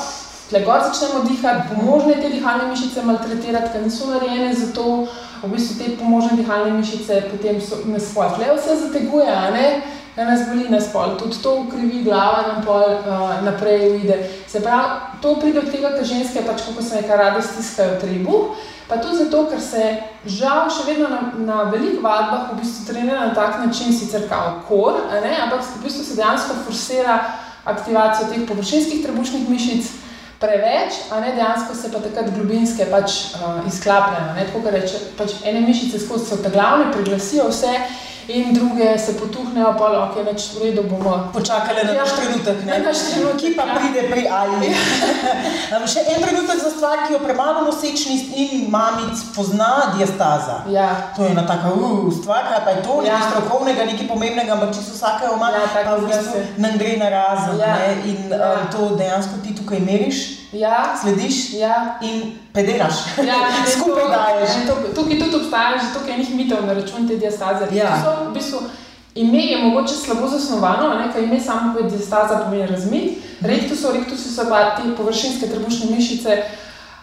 tle 0.50 0.64
gor 0.66 0.82
začnemo 0.88 1.22
dihati, 1.28 1.68
pomožne 1.70 2.18
te 2.18 2.32
dihalne 2.34 2.66
mišice 2.72 3.06
maltretirati, 3.06 3.70
ker 3.72 3.86
niso 3.86 4.10
narejene 4.10 4.50
za 4.58 4.72
to 4.74 5.06
v 5.42 5.52
bistvu 5.52 5.78
te 5.78 5.96
pomožne 5.96 6.36
dihalne 6.36 6.74
mišice, 6.78 7.22
potem 7.30 7.60
so 7.60 7.82
na 7.86 8.00
spol. 8.00 8.30
Tle 8.36 8.50
vse 8.56 8.76
zateguje, 8.88 9.28
a 9.28 9.50
ne, 9.50 9.82
da 10.16 10.24
nas 10.24 10.48
boli 10.48 10.66
na 10.68 10.80
spol. 10.80 11.14
Tudi 11.18 11.38
to 11.42 11.54
ukrivi 11.62 12.02
glava 12.02 12.42
nam 12.48 12.64
pol 12.66 12.82
uh, 12.82 13.38
naprej 13.44 13.90
uide. 13.92 14.18
Se 14.48 14.60
pravi, 14.60 15.20
to 15.22 15.36
pride 15.40 15.62
od 15.62 15.70
tega, 15.70 15.92
ker 15.94 16.04
ženske 16.04 16.42
pač, 16.46 16.64
kako 16.66 16.82
se 16.82 17.02
nekaj 17.02 17.16
rade 17.16 17.42
stiskajo 17.42 18.00
trebuh, 18.02 18.56
pa 18.88 18.98
tudi 18.98 19.22
zato, 19.22 19.44
ker 19.46 19.60
se 19.62 19.84
žal 20.26 20.66
še 20.72 20.88
vedno 20.88 21.12
na, 21.12 21.20
na 21.38 21.58
velikih 21.70 22.02
vadbah 22.02 22.50
v 22.50 22.58
bistvu 22.62 22.88
trenira 22.88 23.28
na 23.28 23.34
tak 23.34 23.60
način, 23.62 23.94
sicer 23.94 24.26
kao 24.28 24.58
kor, 24.68 24.98
ampak 25.12 25.62
v 25.62 25.84
bistvu 25.84 26.02
se 26.02 26.18
dejansko 26.18 26.58
forsira 26.66 27.20
aktivacijo 27.68 28.28
teh 28.32 28.46
površinskih 28.48 29.04
trebušnih 29.04 29.48
mišic, 29.48 29.90
preveč, 30.40 30.98
a 31.10 31.20
ne 31.20 31.32
dejansko 31.34 31.74
se 31.74 31.90
pa 31.92 31.98
takrat 32.02 32.30
globinske 32.34 32.86
pač 32.90 33.16
uh, 33.34 33.62
izklapljajo. 33.66 34.36
Tako 34.38 34.60
da 34.66 34.74
reče, 34.76 35.00
pač 35.18 35.40
ene 35.44 35.60
mišice 35.66 35.98
skozi 35.98 36.30
so 36.30 36.38
te 36.42 36.52
glavne, 36.54 36.92
priglasijo 36.94 37.48
vse 37.50 37.74
in 38.28 38.54
druge 38.54 38.98
se 38.98 39.16
potuhnejo, 39.16 39.74
pa 39.78 39.88
lahko 39.88 40.20
je 40.20 40.24
več 40.24 40.46
v 40.54 40.62
redu, 40.62 40.82
bomo 40.90 41.14
počakali 41.32 41.84
na 41.86 41.94
naš 41.96 42.12
ja, 42.12 42.16
trenutek. 42.18 42.58
Ne, 42.68 42.78
naš 42.84 43.02
trenutek, 43.08 43.40
ki 43.40 43.52
pa 43.56 43.64
ja. 43.64 43.76
pride 43.78 44.02
pri 44.10 44.24
Ali. 44.28 44.72
Ja. 45.72 45.80
še 45.94 46.04
en 46.12 46.20
trenutek 46.26 46.60
za 46.60 46.72
stvar, 46.74 47.06
ki 47.06 47.16
jo 47.16 47.20
premalo 47.24 47.64
nosečni 47.64 48.18
in 48.36 48.66
mamic 48.72 49.22
pozna, 49.32 49.94
diastaza. 49.96 50.60
Ja. 50.68 50.90
To 51.16 51.24
je 51.24 51.32
ena 51.32 51.46
taka 51.48 51.72
uh, 51.72 52.04
stvar, 52.12 52.44
kaj 52.50 52.60
pa 52.66 52.76
je 52.76 52.84
to, 52.84 52.98
nekaj 53.06 53.16
ja. 53.16 53.30
strokovnega, 53.30 53.88
nekaj 53.92 54.10
pomembnega, 54.12 54.52
ampak 54.58 54.76
čisto 54.76 54.96
vsake 54.98 55.30
oma, 55.32 55.48
ja, 55.56 55.64
pa 55.72 55.96
v 55.96 56.10
bistvu 56.10 56.44
nam 56.60 56.76
gre 56.76 56.98
na 57.00 57.08
razen. 57.14 57.56
Ja. 57.64 57.78
In 58.04 58.28
ja. 58.28 58.52
um, 58.52 58.68
to 58.74 58.92
dejansko 59.00 59.40
ti 59.40 59.56
tukaj 59.56 59.80
meriš. 59.80 60.20
Ja. 60.52 60.96
Slediš 61.02 61.52
ja. 61.52 61.98
in 62.02 62.38
pederaš. 62.52 62.94
Ja, 63.26 63.34
Skupaj 63.76 64.04
daješ. 64.08 64.50
Tukaj 64.94 65.18
tudi 65.18 65.36
obstaja 65.36 65.78
že 65.78 65.92
tukaj 65.98 66.14
enih 66.14 66.34
mitov 66.34 66.66
na 66.66 66.74
račun 66.74 67.08
te 67.08 67.16
diastaze. 67.16 67.68
Ja 67.72 68.24
v 68.28 68.34
bistvu 68.34 68.60
ime 69.14 69.38
je 69.38 69.58
mogoče 69.58 69.94
slabo 69.94 70.28
zasnovano, 70.28 70.94
nekaj 70.94 71.22
ime 71.22 71.40
samo 71.40 71.74
kot 71.74 71.90
diastaza 71.90 72.38
pomeni 72.44 72.66
razmit. 72.66 73.18
Rektus, 73.40 73.84
rektus 73.92 74.36
so 74.36 74.48
pa 74.48 74.76
te 74.76 74.96
površinske 74.96 75.46
trebušne 75.46 75.96
mišice, 75.96 76.42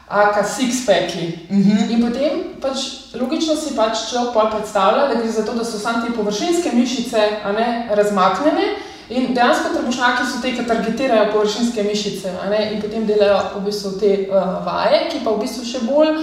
aka 0.07 0.43
six-packi. 0.43 1.49
Uh 1.49 1.55
mhm. 1.55 1.71
-huh. 1.71 1.91
In 1.93 2.01
potem 2.01 2.31
pač 2.61 2.77
logično 3.13 3.55
si 3.55 3.75
pač 3.75 4.09
človek 4.09 4.51
predstavlja, 4.51 5.07
da 5.07 5.21
gre 5.21 5.31
za 5.31 5.45
to, 5.45 5.53
da 5.53 5.65
so 5.65 5.79
samo 5.79 6.05
te 6.05 6.13
površinske 6.13 6.69
mišice 6.73 7.17
ne, 7.57 7.89
razmaknjene. 7.91 8.75
In 9.09 9.33
dejansko 9.35 9.69
trebušnjaki 9.73 10.23
so 10.25 10.41
te, 10.41 10.55
ki 10.55 10.65
targetirajo 10.65 11.31
površinske 11.33 11.83
mišice 11.83 12.31
in 12.71 12.81
potem 12.81 13.05
delajo 13.05 13.59
v 13.59 13.65
bistvu 13.67 13.91
te 13.99 14.11
uh, 14.25 14.65
vaje, 14.65 15.05
ki 15.11 15.21
pa 15.23 15.31
v 15.31 15.43
bistvu 15.45 15.65
še 15.65 15.83
bolj 15.85 16.15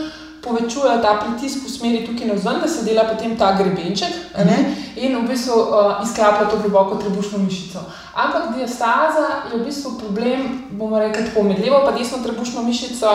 povečujejo 0.43 0.99
ta 1.03 1.12
pritisk 1.23 1.62
v 1.62 1.71
smeri 1.71 2.01
tukaj 2.07 2.27
na 2.27 2.35
vzven, 2.35 2.59
da 2.61 2.69
se 2.69 2.83
dela 2.83 3.05
potem 3.07 3.37
ta 3.39 3.53
grebenček 3.55 4.11
uh 4.35 4.41
-huh. 4.43 4.65
in 4.97 5.15
v 5.19 5.29
bistvu 5.29 5.55
uh, 5.55 6.03
izklaplja 6.03 6.51
to 6.51 6.59
globoko 6.59 6.97
trebušno 6.97 7.39
mišico. 7.39 7.79
Ampak 8.15 8.57
diastaza 8.57 9.27
je 9.53 9.59
v 9.59 9.65
bistvu 9.65 9.99
problem, 9.99 10.67
bomo 10.71 10.99
rekli, 10.99 11.25
tako 11.25 11.43
med 11.43 11.59
levo 11.65 11.87
in 11.89 11.99
desno 11.99 12.19
trebušno 12.19 12.62
mišico. 12.62 13.07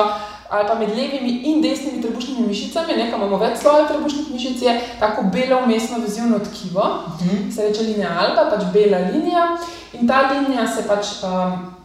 Ali 0.49 0.67
pa 0.67 0.75
med 0.75 0.89
levimi 0.89 1.31
in 1.43 1.61
desnimi 1.61 2.01
trebušnimi 2.01 2.47
mišicami, 2.47 2.93
nekaj 2.95 3.19
imamo 3.19 3.37
več 3.37 3.57
slojev 3.59 3.87
trebušnih 3.87 4.29
mišic, 4.31 4.61
je 4.61 4.81
tako 4.99 5.23
belo 5.33 5.59
umestno 5.63 5.97
vezivno 5.99 6.39
tkivo, 6.39 6.81
uh 6.81 7.25
mhm. 7.25 7.35
-huh. 7.35 7.55
se 7.55 7.67
reče 7.67 7.81
linija 7.81 8.09
alba, 8.19 8.49
pač 8.49 8.63
bela 8.73 8.97
linija. 8.97 9.57
In 9.93 10.07
ta 10.07 10.31
linija 10.31 10.67
se 10.67 10.87
pač 10.87 11.05
um, 11.23 11.76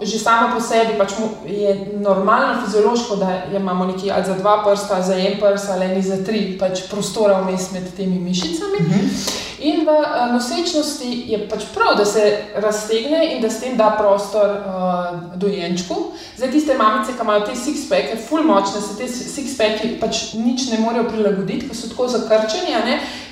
že 0.00 0.18
sama 0.18 0.54
po 0.54 0.60
sebi 0.60 0.98
pač 0.98 1.12
je 1.46 1.74
normalno, 2.00 2.62
fiziološko, 2.64 3.16
da 3.16 3.42
imamo 3.56 3.84
nekaj 3.84 4.10
ali 4.10 4.26
za 4.26 4.34
dva 4.34 4.62
prsta, 4.64 5.02
za 5.02 5.14
en 5.14 5.38
prst 5.40 5.70
ali 5.70 6.02
za 6.02 6.24
tri, 6.24 6.58
pač 6.60 6.88
prostora 6.90 7.40
vmes 7.42 7.70
med 7.72 7.94
temi 7.96 8.18
mišicami. 8.18 8.78
-hmm. 8.78 9.48
In 9.60 9.84
v 9.84 9.92
uh, 9.92 10.32
nosečnosti 10.32 11.04
je 11.04 11.36
pač 11.48 11.66
prav, 11.74 11.92
da 11.96 12.04
se 12.04 12.22
raztegne 12.56 13.34
in 13.34 13.42
da 13.42 13.50
s 13.50 13.60
tem 13.60 13.76
da 13.76 13.90
prostor 13.98 14.48
uh, 14.56 15.36
dojenčku. 15.36 15.94
Zdaj, 16.36 16.50
tiste 16.50 16.76
mamice, 16.78 17.12
ki 17.12 17.20
imajo 17.22 17.44
te 17.46 17.52
six-packe, 17.52 18.16
full 18.28 18.46
močne, 18.48 18.80
se 18.80 18.96
te 18.96 19.04
six-packe 19.04 19.98
pač 20.00 20.32
nič 20.40 20.70
ne 20.72 20.80
morejo 20.80 21.10
prilagoditi, 21.12 21.68
ker 21.68 21.76
so 21.76 21.92
tako 21.92 22.08
zakrčeni 22.08 22.72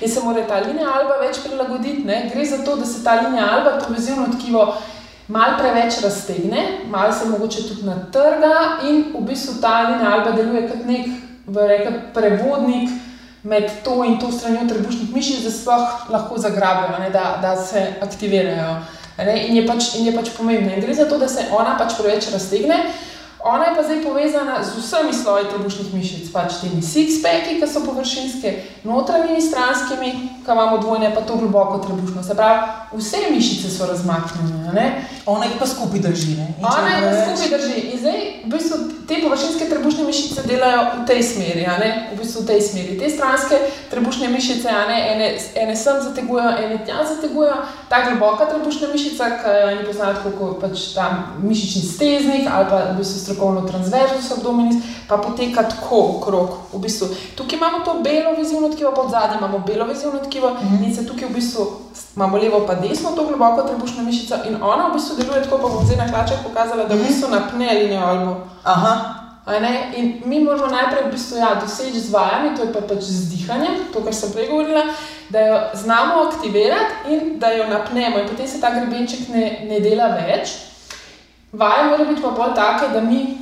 in 0.01 0.09
se 0.09 0.21
mora 0.21 0.45
ta 0.45 0.61
linija 0.61 0.93
alba 0.99 1.17
več 1.17 1.41
prilagoditi. 1.41 2.05
Ne? 2.05 2.29
Gre 2.33 2.45
za 2.45 2.61
to, 2.65 2.77
da 2.77 2.85
se 2.85 3.03
ta 3.03 3.17
linija 3.23 3.49
alba, 3.49 3.79
to 3.81 3.89
vezivno 3.93 4.29
tkivo, 4.37 4.67
malo 5.29 5.57
preveč 5.59 6.01
raztegne, 6.03 6.67
malo 6.89 7.13
se 7.13 7.29
mogoče 7.29 7.67
tudi 7.67 7.85
natrga 7.85 8.81
in 8.89 9.03
v 9.13 9.21
bistvu 9.25 9.61
ta 9.61 9.81
linija 9.81 10.13
alba 10.13 10.31
deluje 10.31 10.67
kot 10.67 10.85
nek 10.85 11.07
rekel, 11.69 11.93
prevodnik 12.13 12.89
med 13.43 13.69
to 13.83 14.03
in 14.03 14.19
to 14.19 14.31
stranjo 14.31 14.67
trebušnih 14.67 15.13
mišic, 15.13 15.43
da 15.43 15.51
sploh 15.51 16.09
lahko 16.09 16.37
zagrabijo, 16.37 17.11
da, 17.13 17.37
da 17.41 17.55
se 17.55 17.93
aktivirajo. 18.01 18.81
In 19.47 19.55
je, 19.55 19.67
pač, 19.67 19.95
in 19.99 20.05
je 20.07 20.15
pač 20.15 20.29
pomembno. 20.37 20.73
In 20.73 20.81
gre 20.81 20.93
za 20.93 21.05
to, 21.05 21.17
da 21.19 21.27
se 21.27 21.45
ona 21.51 21.77
pač 21.77 21.97
preveč 21.99 22.29
raztegne. 22.33 22.83
Ona 23.43 23.65
je 23.65 23.75
pa 23.75 23.83
zdaj 23.83 24.03
povezana 24.03 24.63
z 24.63 24.75
vsemi 24.77 25.13
sloji 25.13 25.45
trebušnih 25.47 25.93
mišic, 25.93 26.31
pač 26.31 26.59
temi 26.59 26.83
six-packi, 26.83 27.55
ki 27.61 27.67
so 27.67 27.79
površinske, 27.85 28.51
notranjimi 28.83 29.41
stranskimi, 29.41 30.11
ki 30.43 30.51
imamo 30.51 30.77
dvojne, 30.77 31.13
pa 31.15 31.21
to 31.21 31.35
globoko 31.35 31.77
trebušno. 31.77 32.23
Se 32.23 32.35
pravi, 32.35 32.67
vse 32.99 33.17
mišice 33.31 33.71
so 33.71 33.87
razmaknjene. 33.87 35.05
Ona 35.25 35.45
jih 35.45 35.55
pa 35.59 35.67
skupaj 35.67 35.99
drži. 35.99 36.35
Ona 36.59 36.89
jih 36.95 37.03
pa 37.05 37.13
skupaj 37.25 37.59
drži. 37.59 37.79
In 37.79 37.99
zdaj 37.99 38.19
v 38.43 38.51
bistvu 38.51 38.77
te 39.07 39.21
površinske 39.23 39.69
trebušne 39.69 40.03
mišice 40.03 40.43
delajo 40.43 40.81
v 40.99 41.05
tej 41.07 41.23
smeri, 41.23 41.63
v 42.11 42.19
bistvu 42.19 42.43
v 42.43 42.47
tej 42.51 42.61
smeri. 42.61 42.99
Te 42.99 43.09
stranske 43.09 43.55
trebušne 43.89 44.27
mišice, 44.27 44.67
ene, 44.67 45.31
ene 45.55 45.75
sem 45.75 46.01
zategujejo, 46.03 46.51
ene 46.59 46.83
tja 46.83 47.07
zategujejo. 47.07 47.55
Ta 47.89 48.03
globoka 48.09 48.51
trebušna 48.51 48.91
mišica, 48.91 49.31
ki 49.39 49.55
jo 49.63 49.71
ne 49.79 49.87
poznajo, 49.87 50.35
kot 50.35 50.59
pač 50.59 50.91
ta 50.91 51.09
mišični 51.39 51.81
steznik 51.87 52.51
ali 52.51 52.69
pa 52.69 52.83
v 52.91 52.99
bistvu 52.99 53.28
strokovno 53.29 53.61
transverzus 53.61 54.31
abdominis, 54.37 54.83
pa 55.07 55.17
poteka 55.17 55.63
tako 55.63 55.99
okrog. 56.17 56.49
V 56.73 56.79
bistvu. 56.79 57.07
Tukaj 57.35 57.57
imamo 57.57 57.85
to 57.85 57.93
belo 58.03 58.33
vezivno 58.37 58.69
tkivo, 58.69 58.91
pod 58.91 59.11
zadnjim 59.11 59.37
imamo 59.37 59.59
belo 59.59 59.85
vezivno 59.85 60.19
tkivo 60.19 60.49
mm 60.49 60.67
-hmm. 60.67 60.85
in 60.85 60.95
se 60.95 61.07
tukaj 61.07 61.29
v 61.29 61.33
bistvu 61.33 61.67
imamo 62.15 62.37
levo 62.37 62.65
pa 62.67 62.75
desno, 62.75 63.11
to 63.15 63.25
globoko 63.25 63.61
trebušno 63.61 64.03
mišico 64.03 64.35
in 64.47 64.55
ona 64.63 64.87
v 64.87 64.93
bistvu 64.93 65.15
deluje 65.17 65.43
tako, 65.43 65.57
pa 65.57 65.67
bom 65.67 65.85
zdaj 65.85 65.97
na 65.97 66.07
hlačah 66.07 66.37
pokazala, 66.43 66.83
da 66.83 66.95
v 66.95 67.03
bistvu 67.07 67.29
napne 67.31 67.73
linijo 67.73 68.01
albo. 68.01 68.35
Aha. 68.63 69.15
In 69.97 70.21
mi 70.25 70.43
moramo 70.43 70.67
najprej 70.67 71.07
v 71.07 71.11
bistvu, 71.11 71.37
ja, 71.37 71.55
doseči 71.61 71.99
z 71.99 72.11
vajami, 72.13 72.57
to 72.57 72.63
je 72.63 72.73
pa 72.73 72.81
pač 72.81 73.01
z 73.01 73.29
dihanjem, 73.33 73.89
to, 73.93 74.03
kar 74.05 74.13
sem 74.13 74.31
prej 74.31 74.47
govorila, 74.47 74.83
da 75.29 75.39
jo 75.39 75.55
znamo 75.73 76.21
aktivirati 76.29 77.13
in 77.13 77.39
da 77.39 77.49
jo 77.49 77.65
napnemo, 77.67 78.19
in 78.19 78.27
potem 78.29 78.47
se 78.47 78.61
ta 78.61 78.69
grebenček 78.69 79.29
ne, 79.33 79.65
ne 79.69 79.79
dela 79.79 80.13
več. 80.13 80.68
Vaje 81.51 81.83
mora 81.89 82.05
biti 82.05 82.21
pa 82.21 82.29
bolj 82.29 82.53
take, 82.55 82.93
da 82.93 83.01
mi 83.01 83.37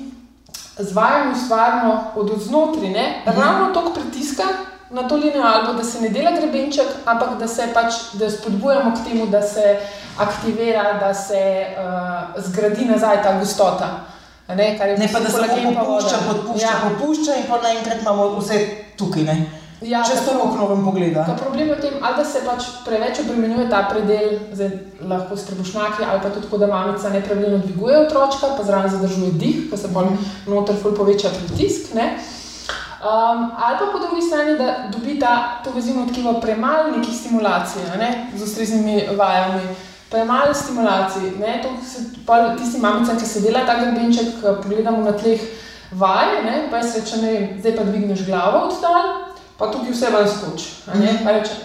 z 0.78 0.94
vajami 0.94 1.34
ustvarjamo 1.34 2.12
od 2.16 2.32
znotraj, 2.42 2.90
mhm. 2.90 3.42
ravno 3.42 3.74
toliko 3.74 3.94
pritiska 3.94 4.44
na 4.90 5.08
to 5.08 5.16
linijo, 5.16 5.44
ali 5.44 5.78
da 5.78 5.84
se 5.84 6.02
ne 6.02 6.10
dela 6.10 6.32
grebenček, 6.32 6.88
ampak 7.06 7.40
da 7.40 7.48
se 7.48 7.68
pač 7.74 7.94
da 8.14 8.30
spodbujamo 8.32 8.92
k 8.96 9.10
temu, 9.10 9.26
da 9.26 9.42
se 9.42 9.80
aktivira, 10.18 10.94
da 11.00 11.14
se 11.14 11.66
uh, 11.78 12.44
zgradi 12.44 12.86
nazaj 12.86 13.24
ta 13.24 13.40
gostota. 13.40 13.90
Ne, 14.48 14.56
ne 14.56 15.10
pa 15.14 15.20
da 15.20 15.30
se 15.30 15.38
lahko 15.38 15.56
popušča, 15.56 16.18
popušča, 16.32 16.68
ja. 16.68 16.90
popušča 16.90 17.36
in 17.36 17.44
pa 17.50 17.62
naenkrat 17.62 18.02
imamo 18.02 18.40
vse 18.40 18.68
tukaj. 18.98 19.24
Ne? 19.24 19.46
Ja, 19.86 20.00
Če 20.02 20.16
to 20.26 20.34
lahko 20.34 20.58
novem 20.58 20.80
pogledu. 20.82 21.22
Problem 21.38 21.68
je 21.70 21.76
v 21.76 21.82
tem, 21.84 21.98
da 22.02 22.24
se 22.26 22.40
pač 22.42 22.66
preveč 22.82 23.20
obremenjuje 23.22 23.68
ta 23.70 23.84
predel, 23.86 24.40
zdaj, 24.50 24.72
lahko 25.06 25.38
s 25.38 25.46
trebušnjaki, 25.52 26.02
ali 26.02 26.22
pa 26.24 26.32
tudi 26.34 26.48
tako, 26.48 26.58
da 26.64 26.70
mamica 26.72 27.12
nepravilno 27.14 27.60
dviguje 27.62 28.00
otroka, 28.08 28.56
pa 28.58 28.66
zraven 28.66 28.90
zadržuje 28.90 29.36
dih, 29.38 29.60
pa 29.70 29.78
se 29.78 29.92
bolj 29.94 30.10
mhm. 30.16 30.32
noter 30.50 30.80
ful 30.82 30.98
poveča 30.98 31.30
pritisk. 31.30 31.94
Um, 31.94 33.52
ali 33.54 33.78
pa 33.78 33.92
po 33.94 34.02
drugi 34.02 34.26
strani, 34.26 34.58
da 34.58 34.90
dobi 34.90 35.20
ta 35.22 35.62
to 35.62 35.76
vezivno 35.76 36.08
tkivo 36.10 36.40
premalo 36.42 36.90
nekih 36.98 37.14
stimulacij 37.14 37.86
ne? 38.02 38.32
z 38.34 38.42
ustreznimi 38.44 39.14
vajami. 39.14 39.62
Premalo 40.10 40.58
stimulacij. 40.58 41.38
Tisti 42.58 42.82
mamice, 42.82 43.14
ki 43.20 43.30
se 43.30 43.46
dela 43.46 43.62
ta 43.66 43.78
grebenček, 43.78 44.42
pogledamo 44.42 45.06
na 45.06 45.14
tleh 45.14 45.38
vaj, 45.92 46.42
ne? 46.50 46.66
pa 46.72 46.82
je 46.82 46.90
sreča, 46.90 47.22
ne 47.22 47.32
vem, 47.32 47.48
zdaj 47.62 47.78
pa 47.78 47.86
dvigneš 47.86 48.26
glavo 48.26 48.66
od 48.66 48.82
tam 48.82 49.27
pa 49.58 49.72
tukaj 49.72 49.92
vse 49.92 50.10
ven 50.14 50.28
skoči. 50.30 50.70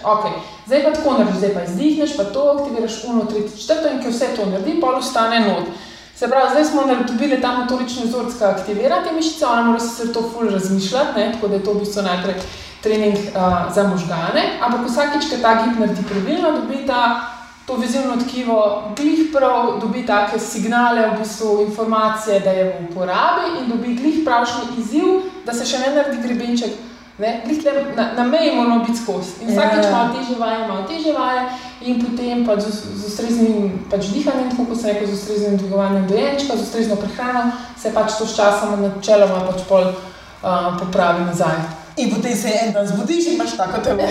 Okay. 0.03 0.31
Zdaj 0.65 0.83
pa 0.83 0.91
tako 0.93 1.17
narediš, 1.17 1.37
zdaj 1.37 1.53
pa 1.53 1.63
izdihneš, 1.63 2.17
pa 2.17 2.23
to 2.23 2.43
aktiviraš, 2.57 3.03
uno, 3.07 3.25
tretji, 3.25 3.61
četrto 3.61 3.89
in 3.89 4.01
ki 4.01 4.09
vse 4.09 4.31
to 4.35 4.45
naredi, 4.45 4.79
pol 4.81 4.95
ostane 4.95 5.39
not. 5.39 5.67
Se 6.15 6.27
pravi, 6.29 6.51
zdaj 6.51 6.65
smo 6.65 6.81
dobili 7.07 7.41
ta 7.41 7.51
motorični 7.57 8.05
vzorec, 8.05 8.37
ki 8.37 8.43
aktivira 8.43 9.03
te 9.03 9.11
mišice, 9.11 9.45
ona 9.45 9.63
mora 9.63 9.79
se 9.79 10.13
to 10.13 10.21
ful 10.33 10.49
razmišljati, 10.49 11.19
ne? 11.19 11.31
tako 11.33 11.47
da 11.47 11.55
je 11.55 11.63
to 11.63 11.73
v 11.73 11.79
bistvu 11.79 12.01
najprej 12.01 12.35
trening 12.83 13.17
uh, 13.17 13.73
za 13.75 13.83
možgane, 13.87 14.43
ampak 14.61 14.87
vsakič, 14.87 15.29
ki 15.29 15.41
ta 15.41 15.55
gib 15.63 15.79
naredi 15.79 16.03
pravilno, 16.09 16.51
dobi 16.51 16.85
ta 16.87 17.29
to 17.65 17.75
vizivno 17.75 18.17
tkivo, 18.19 18.83
glih 18.97 19.29
prav, 19.33 19.79
dobi 19.81 20.05
take 20.05 20.39
signale, 20.39 21.07
v 21.09 21.19
bistvu 21.19 21.61
informacije, 21.67 22.39
da 22.39 22.51
je 22.51 22.63
v 22.63 22.89
uporabi 22.89 23.61
in 23.61 23.69
dobi 23.69 23.95
glih 23.95 24.19
pravšnji 24.25 24.63
izziv, 24.77 25.05
da 25.45 25.53
se 25.53 25.65
še 25.65 25.79
ne 25.79 25.93
naredi 25.95 26.27
grebenček, 26.27 26.75
Na, 27.17 28.13
na 28.17 28.23
meji 28.23 28.55
moramo 28.55 28.85
biti 28.85 28.97
skozi. 28.97 29.31
In 29.41 29.49
vsakeč 29.49 29.85
ja. 29.85 29.91
malo 29.91 30.13
teže 30.13 30.39
vaje, 30.39 30.67
malo 30.67 30.83
teže 30.87 31.13
vaje, 31.13 31.41
in 31.81 32.01
potem 32.05 32.45
pa 32.45 32.59
z, 32.59 32.73
z 32.73 33.05
ustreznim 33.05 33.85
pač 33.91 34.09
dihanjem, 34.09 34.49
tako 34.49 34.65
kot 34.65 34.81
se 34.81 34.93
reče, 34.93 35.07
z 35.07 35.13
ustreznim 35.13 35.57
dvigovanjem 35.57 36.07
dojenčka, 36.07 36.57
z 36.57 36.61
ustrezno 36.61 36.95
prehrano, 36.95 37.51
se 37.77 37.93
pač 37.93 38.17
to 38.17 38.25
sčasoma 38.25 38.81
načeloma 38.81 39.45
pač 39.45 39.61
pol 39.69 39.85
uh, 39.93 40.73
popravi 40.79 41.25
nazaj. 41.29 41.61
In 42.01 42.09
potem 42.09 42.35
se 42.35 42.49
en 42.49 42.73
dan 42.73 42.87
zbudiš 42.87 43.27
in 43.27 43.33
imaš 43.33 43.57
tako 43.57 43.81
telo. 43.85 44.01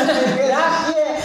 ja, 0.54 0.66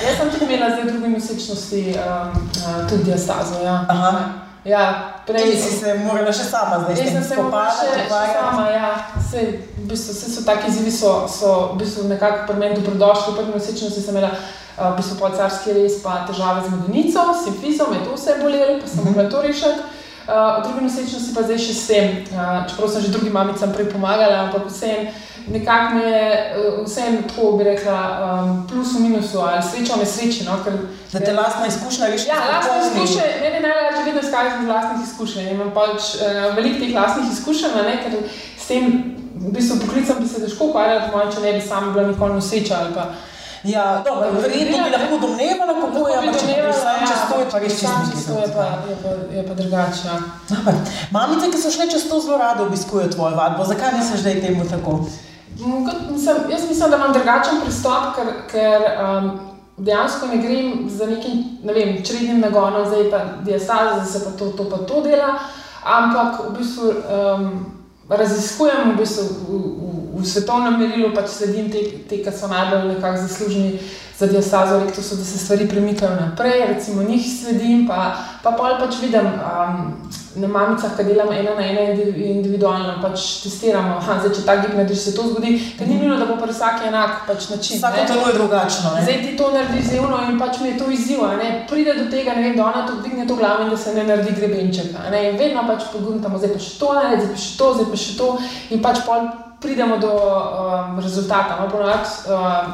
jaz 0.05 0.17
sem 0.17 0.29
tudi 0.29 0.45
imela 0.45 0.69
zdaj 0.69 0.85
druge 0.91 1.09
mesečnosti, 1.17 1.85
um, 1.97 2.49
uh, 2.61 2.89
tudi 2.89 3.09
diastazo. 3.09 3.63
Ja. 3.65 4.42
Ja, 4.65 5.13
prej 5.27 5.59
si 5.59 5.75
se 5.75 5.93
morala 5.99 6.31
še 6.31 6.45
sama 6.47 6.77
zdaj 6.85 6.95
spopasti. 6.95 7.03
Jaz 7.03 7.13
sem 7.13 7.23
se 7.27 7.43
morala 7.43 7.71
še 7.75 8.05
sama, 8.31 8.67
ja. 8.71 8.91
Vse, 9.17 9.41
v 9.75 9.87
bistvu, 9.89 10.15
vse 10.15 10.29
so 10.31 10.43
taki 10.47 10.69
izzivi, 10.71 10.93
so, 10.95 11.11
so 11.27 11.49
v 11.73 11.81
bistvu 11.81 12.07
nekako 12.07 12.45
pri 12.47 12.61
meni 12.61 12.79
dobrodošli. 12.79 13.35
Prvi 13.35 13.57
mesečnosti 13.57 14.03
sem 14.05 14.15
imela 14.15 14.31
v 14.77 14.93
bistvu 15.01 15.19
polcarski 15.19 15.75
res, 15.75 15.99
pa 16.05 16.23
težave 16.29 16.63
z 16.63 16.71
medenico, 16.77 17.27
s 17.33 17.43
simfizom, 17.43 17.91
je 17.91 18.05
to 18.07 18.15
vse 18.15 18.39
bolelo, 18.39 18.79
pa 18.79 18.87
sem 18.87 19.03
mogla 19.03 19.27
to 19.27 19.43
rešiti. 19.43 19.83
Uh, 20.23 20.63
v 20.63 20.63
drugi 20.63 20.87
nosečnosti 20.87 21.35
pa 21.35 21.43
zdaj 21.43 21.59
še 21.59 21.73
s 21.75 21.83
tem, 21.91 22.05
uh, 22.31 22.63
čeprav 22.63 22.87
sem 22.87 23.03
že 23.03 23.11
drugim 23.11 23.35
mamicam 23.35 23.75
prej 23.75 23.91
pomagala, 23.91 24.47
ampak 24.47 24.71
vseeno 24.71 25.11
nekako 25.47 25.93
mi 25.95 26.01
je 26.01 26.55
uh, 26.57 26.85
vseeno 26.85 27.17
tako, 27.27 27.51
bi 27.51 27.63
rekla, 27.63 27.99
um, 28.43 28.67
plus 28.67 28.93
v 28.95 29.01
minusu 29.01 29.39
ali 29.39 29.63
srečo 29.71 29.93
ali 29.93 30.03
nesreče. 30.03 30.43
No, 30.43 30.57
da 31.11 31.19
te 31.19 31.33
lastna 31.33 31.67
izkušnja 31.67 32.07
reši? 32.07 32.27
Ja, 32.27 32.35
lastna 32.55 32.77
izkušnja, 32.83 33.23
meni 33.41 33.55
je 33.55 33.61
najlažje 33.61 34.05
vedno 34.05 34.21
izkazati 34.21 34.63
iz 34.63 34.69
lastnih 34.69 35.07
izkušenj. 35.07 35.49
Imam 35.49 35.71
pač 35.73 36.15
uh, 36.15 36.55
veliko 36.55 36.79
teh 36.79 36.95
lastnih 36.95 37.31
izkušenj, 37.31 37.75
ne, 37.89 37.99
ker 38.03 38.17
s 38.63 38.67
tem 38.67 39.13
v 39.35 39.51
bistvu 39.51 39.79
poklicam 39.81 40.23
bi 40.23 40.27
se 40.29 40.41
težko 40.41 40.71
ukvarjala, 40.71 41.07
po 41.07 41.17
mojem, 41.17 41.31
če 41.35 41.39
ne 41.45 41.53
bi 41.53 41.61
sama 41.61 41.91
bila 41.91 42.07
nikoli 42.07 42.33
noseča 42.33 42.79
ali 42.79 42.93
pa. 42.95 43.11
Ja, 43.63 44.01
dobro, 44.05 44.31
verjetno 44.41 44.77
bi 44.83 44.89
lahko 44.91 45.17
domnevala, 45.17 45.73
kako 45.81 46.07
je, 46.09 46.15
ampak 46.19 46.39
če 46.39 46.47
bi 46.47 46.73
sam 46.75 47.03
čez 47.07 47.21
to, 47.29 47.37
je 47.39 47.45
pa 47.51 47.59
res 47.63 47.77
čisto 47.79 47.99
mislično. 47.99 48.39
Je 48.41 48.49
pa, 48.55 48.65
je 48.89 48.95
pa, 49.03 49.11
je 49.35 49.43
pa 49.47 49.53
drugače, 49.59 50.07
ja. 50.07 50.17
Mamice, 51.15 51.51
ki 51.51 51.61
so 51.61 51.71
šle 51.71 51.87
čez 51.91 52.09
to 52.09 52.19
zelo 52.19 52.37
rado 52.37 52.65
obiskujejo 52.67 53.13
tvojo 53.15 53.37
vadbo, 53.39 53.63
zakaj 53.63 53.95
misliš, 53.99 54.25
da 54.25 54.33
je 54.33 54.41
temu 54.41 54.67
tako? 54.69 54.97
Mislim, 56.11 56.35
jaz 56.51 56.69
mislim, 56.69 56.89
da 56.89 56.95
imam 56.95 57.13
drugačen 57.13 57.61
pristop, 57.63 58.15
ker, 58.15 58.27
ker 58.51 58.81
um, 59.03 59.31
dejansko 59.77 60.27
ne 60.27 60.37
grem 60.37 60.89
za 60.89 61.05
nekim 61.05 61.43
ne 61.63 61.73
vem, 61.73 62.03
črednim 62.05 62.39
nagonom, 62.39 62.87
zdaj 62.87 63.09
pa 63.11 63.19
diastaza, 63.41 63.99
da 63.99 64.05
se 64.05 64.23
pa 64.23 64.37
to, 64.37 64.49
to 64.49 64.69
pa 64.69 64.77
to 64.77 65.01
dela, 65.01 65.39
ampak 65.83 66.41
v 66.49 66.57
bistvu 66.57 66.89
um, 66.89 67.65
raziskujem 68.09 68.91
v, 68.91 68.97
bistvu 68.97 69.23
v, 69.23 69.59
v, 69.59 70.21
v 70.21 70.25
svetovnem 70.25 70.79
merilu, 70.79 71.13
pač 71.15 71.29
sledim 71.29 71.71
te, 71.71 71.83
te 72.09 72.19
ki 72.23 72.31
so 72.31 72.47
najbolj 72.51 72.93
nekako 72.93 73.23
zaslužni 73.27 73.79
za 74.19 74.27
diastazo 74.27 74.79
rektusa, 74.79 75.15
da 75.15 75.23
se 75.23 75.37
stvari 75.37 75.69
premikajo 75.69 76.15
naprej, 76.15 76.65
recimo 76.67 77.03
njih 77.03 77.25
sledim, 77.39 77.87
pa, 77.87 78.15
pa 78.43 78.51
pol 78.51 78.77
pač 78.79 79.01
vidim 79.01 79.25
um, 79.25 79.95
na 80.35 80.47
mamicah, 80.47 80.95
ki 80.97 81.03
delam 81.03 81.31
ena 81.31 81.53
na 81.55 81.61
ena 81.61 81.81
individualno, 81.91 82.95
pač 83.01 83.43
testiramo, 83.43 83.97
aha, 83.99 84.17
zdaj, 84.21 84.33
če 84.37 84.45
ta 84.47 84.55
gib 84.61 84.73
narediš, 84.73 85.01
se 85.05 85.13
to 85.15 85.27
zgodi, 85.29 85.53
ker 85.77 85.87
ni 85.87 85.99
nujno, 85.99 86.17
da 86.17 86.25
bo 86.29 86.37
pri 86.41 86.55
vsaki 86.55 86.87
enak 86.89 87.23
pač 87.27 87.49
način. 87.51 87.77
Vsako 87.77 88.05
telo 88.09 88.27
je 88.27 88.37
drugačno. 88.39 88.93
Ne? 88.95 89.03
Zdaj 89.05 89.19
ti 89.21 89.35
to 89.37 89.51
naredi 89.53 89.83
zevno 89.89 90.21
in 90.29 90.39
pač 90.41 90.59
mi 90.61 90.71
je 90.71 90.77
to 90.79 90.89
izziv, 90.91 91.21
pride 91.69 91.97
do 91.99 92.07
tega, 92.11 92.33
vem, 92.39 92.55
da 92.57 92.65
ona 92.65 92.85
to 92.87 92.97
dvigne 93.01 93.27
to 93.27 93.35
glavo 93.35 93.67
in 93.67 93.69
da 93.69 93.77
se 93.77 93.93
ne 93.93 94.07
naredi 94.09 94.33
grebenček. 94.39 94.95
Ne? 95.11 95.23
In 95.29 95.37
vedno 95.37 95.67
pač 95.67 95.85
pogledamo, 95.93 96.41
zdaj 96.41 96.55
pa 96.55 96.63
še 96.65 96.73
to, 96.79 96.93
ne, 96.97 97.19
zdaj 97.19 97.29
pa 97.35 97.43
še 97.45 97.53
to, 97.59 97.69
zdaj 97.77 97.91
pa 97.91 98.01
še 98.05 98.17
to 98.17 98.31
in 98.73 98.81
pač 98.81 99.03
pol 99.05 99.29
pridemo 99.63 99.97
do 99.97 100.11
um, 100.11 100.99
rezultata. 100.99 101.59
No, 101.61 101.69
ponovati, 101.71 102.09
um, 102.27 102.73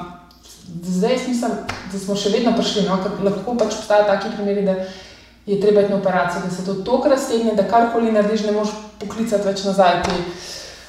zdaj 0.96 1.20
mislim, 1.28 1.60
da 1.92 2.00
smo 2.00 2.16
še 2.16 2.32
vedno 2.34 2.56
prišli, 2.58 2.88
no, 2.88 2.98
ker 3.04 3.20
lahko 3.26 3.56
pač 3.60 3.78
obstajajo 3.78 4.10
taki 4.10 4.34
primeri, 4.38 4.66
da 4.66 4.80
je 5.50 5.62
treba 5.62 5.82
iti 5.82 5.92
na 5.92 5.98
operacijo, 5.98 6.42
da 6.46 6.52
se 6.56 6.66
to 6.66 6.74
tako 6.74 7.10
raztegne, 7.10 7.56
da 7.56 7.68
karkoli 7.68 8.12
narediš, 8.12 8.44
ne 8.46 8.52
moreš 8.52 8.70
poklicati 9.00 9.48
več 9.48 9.64
nazaj 9.66 10.04
te 10.04 10.18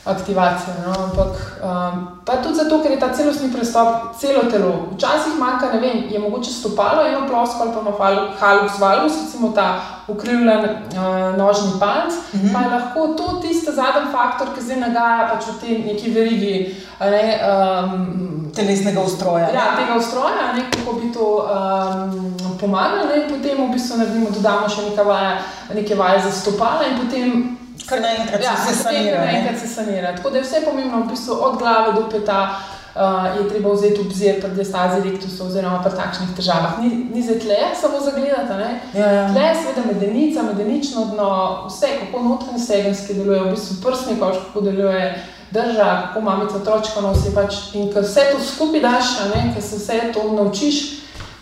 aktivacije. 0.04 0.74
No. 0.86 1.04
Ampak 1.04 1.60
um, 1.62 2.08
pa 2.24 2.36
tudi 2.36 2.54
zato, 2.54 2.82
ker 2.82 2.90
je 2.92 3.00
ta 3.00 3.12
celostni 3.14 3.52
pristop 3.52 4.16
celo 4.20 4.42
telo. 4.50 4.88
Včasih 4.94 5.38
manjka, 5.38 5.72
ne 5.72 5.80
vem, 5.80 6.04
je 6.10 6.18
mogoče 6.18 6.50
stopalo, 6.50 7.06
eno 7.06 7.26
plosko 7.28 7.62
ali 7.62 7.72
pa 7.98 8.10
ima 8.10 8.28
halus 8.40 8.78
valus, 8.80 9.12
recimo 9.24 9.52
ta 9.52 9.80
ukrivljen 10.08 10.64
uh, 10.64 11.36
nožni 11.38 11.72
palc, 11.80 12.12
mm 12.32 12.40
-hmm. 12.40 12.52
pa 12.52 12.60
je 12.60 12.68
lahko 12.68 13.06
to 13.06 13.40
tisti 13.42 13.72
zadnji 13.72 14.12
faktor, 14.12 14.48
ki 14.54 14.64
zdaj 14.64 14.76
nagaja 14.76 15.28
pač 15.32 15.44
v 15.46 15.60
tej 15.60 15.78
neki 15.84 16.10
verigi. 16.10 16.76
Ne, 17.00 17.40
um, 17.48 18.30
telesnega 18.54 19.00
ustroja. 19.00 19.48
Ja, 19.54 19.76
tega 19.76 19.96
ustroja, 19.98 20.52
ne, 20.54 20.64
kako 20.70 20.92
bi 21.00 21.12
to 21.12 21.48
um, 21.48 22.34
pomagalo, 22.60 23.14
in 23.16 23.28
potem 23.28 23.68
v 23.68 23.72
bistvu 23.72 23.98
naredimo, 23.98 24.30
dodamo 24.30 24.68
še 24.68 24.90
nekaj 24.90 25.04
vaje, 25.04 25.38
neke 25.74 25.94
vaje 25.94 26.20
za 26.20 26.32
stopala 26.32 26.84
in 26.90 26.98
potem. 27.04 27.56
Kar 27.90 28.00
naenkrat 28.00 28.42
ja, 28.42 28.57
se 28.57 28.74
sanira. 28.83 29.24
Naenkrat 29.24 29.59
se 29.61 29.68
sanira. 29.68 30.16
Tako 30.16 30.31
da 30.31 30.38
je 30.38 30.44
vse 30.44 30.61
pomembno, 30.64 31.00
v 31.03 31.11
bistvu 31.11 31.38
od 31.42 31.59
glave 31.59 31.96
do 31.98 32.09
peta. 32.11 32.42
Uh, 32.90 33.38
je 33.38 33.48
treba 33.48 33.70
vzeti 33.70 34.00
obzir 34.00 34.40
pri 34.42 34.48
diastazi 34.50 35.05
rektusa, 35.05 35.44
oziroma 35.44 35.79
pri 35.83 35.92
takšnih 35.94 36.33
težavah. 36.37 36.81
Ni, 36.83 36.88
ni 37.14 37.22
za 37.22 37.37
tle, 37.38 37.59
samo 37.81 38.00
za 38.03 38.11
gledati. 38.11 38.57
Ja, 38.98 39.12
ja. 39.12 39.29
Tle 39.31 39.44
je 39.44 39.55
seveda 39.61 39.85
medenica, 39.87 40.42
medenično 40.42 41.05
dno, 41.12 41.29
vse, 41.68 41.87
kako 42.00 42.22
notranje 42.24 42.59
stegenske 42.59 43.14
deluje, 43.14 43.44
v 43.44 43.53
bistvu 43.55 43.76
prsni 43.85 44.16
koš, 44.18 44.42
kako 44.46 44.61
deluje 44.66 45.05
drža, 45.50 45.87
kako 46.07 46.20
mamica 46.20 46.57
otročka 46.57 47.00
nosi. 47.00 47.31
Pač, 47.35 47.61
in 47.79 47.92
ko 47.94 48.03
vse 48.03 48.26
to 48.33 48.42
skupaj 48.42 48.83
daš, 48.83 49.14
ker 49.55 49.62
se 49.62 49.79
vse 49.79 50.00
to 50.14 50.26
naučiš, 50.33 50.83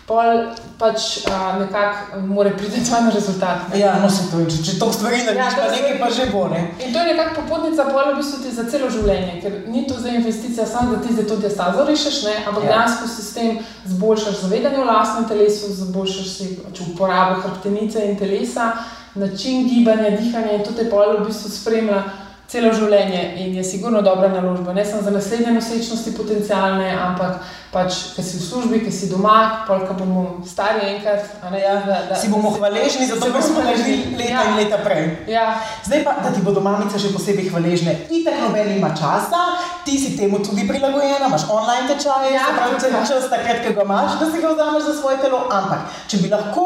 pol 0.09 0.39
pač 0.81 1.03
uh, 1.29 1.59
nekako 1.61 2.21
mora 2.25 2.49
priti 2.57 2.81
na 3.05 3.11
rezultat. 3.13 3.69
Ne? 3.69 3.79
Ja, 3.79 3.93
no 4.01 4.09
se 4.09 4.25
to 4.31 4.39
reče, 4.41 4.63
če 4.65 4.77
to 4.81 4.87
stvari 4.93 5.21
narediš, 5.23 5.43
Ja, 5.43 5.49
to 5.53 5.65
pa 5.67 5.71
nekaj 5.75 5.99
pa 6.01 6.09
že 6.09 6.25
bo, 6.33 6.47
ne? 6.49 6.61
In 6.81 6.93
to 6.93 6.99
je 6.99 7.13
nekako 7.13 7.41
popotnica, 7.41 7.85
pol 7.93 8.09
v 8.09 8.15
bistvu 8.17 8.41
ti 8.43 8.53
za 8.55 8.65
celo 8.71 8.89
življenje, 8.89 9.35
ker 9.43 9.59
ni 9.69 9.85
to 9.87 9.99
zdaj 9.99 10.17
investicija 10.17 10.65
samo, 10.65 10.95
da 10.95 11.01
ti 11.03 11.13
zdaj 11.13 11.27
to 11.29 11.37
diastazo 11.43 11.85
rešiš, 11.85 12.23
ne, 12.25 12.37
ampak 12.47 12.63
Ja. 12.63 12.69
ja. 12.69 12.71
dejansko 12.73 13.07
si 13.07 13.21
s 13.21 13.33
tem 13.37 13.59
zboljšaš 13.85 14.41
zavedanje 14.45 14.79
o 14.81 14.87
lastnem 14.89 15.27
telesu, 15.29 15.69
zboljšaš 15.83 16.31
si 16.37 16.49
pač 16.63 16.81
uporabo 16.87 17.41
hrbtenice 17.43 18.07
in 18.09 18.17
telesa, 18.17 18.71
način 19.15 19.67
gibanja, 19.69 20.15
dihanja 20.17 20.57
in 20.57 20.65
to 20.65 20.73
te 20.73 20.89
pol 20.89 21.19
v 21.19 21.27
bistvu 21.27 21.53
spremlja. 21.53 22.01
Celo 22.49 22.71
življenje 22.73 23.19
in 23.37 23.53
je 23.53 23.63
sigurno 23.63 24.01
dobra 24.01 24.27
naložba, 24.27 24.73
ne 24.73 24.81
samo 24.81 25.01
za 25.01 25.11
naslednje 25.11 25.51
nosečnosti 25.53 26.13
potencijalne, 26.17 26.87
ampak 26.91 27.43
pač, 27.69 27.93
ker 28.15 28.25
si 28.25 28.39
v 28.39 28.41
službi, 28.41 28.79
ker 28.79 28.89
si 28.89 29.05
doma, 29.05 29.35
pol, 29.67 29.83
ko 29.85 29.93
bomo 29.93 30.23
stari 30.43 30.87
enkrat. 30.87 31.27
Ne, 31.45 31.59
Ja, 31.59 31.75
da, 31.85 31.97
da, 32.09 32.15
si 32.15 32.25
bomo 32.27 32.49
hvaležni 32.49 33.05
za 33.05 33.19
to, 33.21 33.29
kar 33.29 33.43
smo 33.43 33.61
naredili 33.61 34.17
leta 34.17 34.31
Ja. 34.31 34.41
in 34.43 34.57
leta 34.57 34.79
prej. 34.79 35.03
Ja, 35.27 35.43
Zdaj 35.85 36.01
pa, 36.03 36.15
da 36.19 36.31
ti 36.31 36.41
bodo 36.41 36.57
mamice 36.59 36.97
še 36.97 37.13
posebej 37.13 37.49
hvaležne. 37.49 37.93
Itak 38.09 38.41
noben 38.41 38.73
ima 38.73 38.89
časa, 38.91 39.43
ti 39.85 39.99
si 39.99 40.17
temu 40.17 40.39
tudi 40.39 40.65
prilagojena, 40.65 41.27
imaš 41.27 41.45
online 41.49 41.85
tečaje, 41.87 42.33
Ja, 42.33 42.49
pravi, 42.49 42.81
tudi, 42.81 42.95
ja. 42.95 43.05
čas 43.05 43.29
takrat, 43.29 43.61
ko 43.61 43.73
ga 43.73 43.85
imaš, 43.85 44.17
da 44.17 44.25
si 44.25 44.41
ga 44.41 44.49
vzameš 44.49 44.83
za 44.83 44.93
svoje 44.95 45.17
telo. 45.19 45.45
Ampak, 45.51 45.79
če 46.07 46.17
bi 46.17 46.29
lahko 46.29 46.65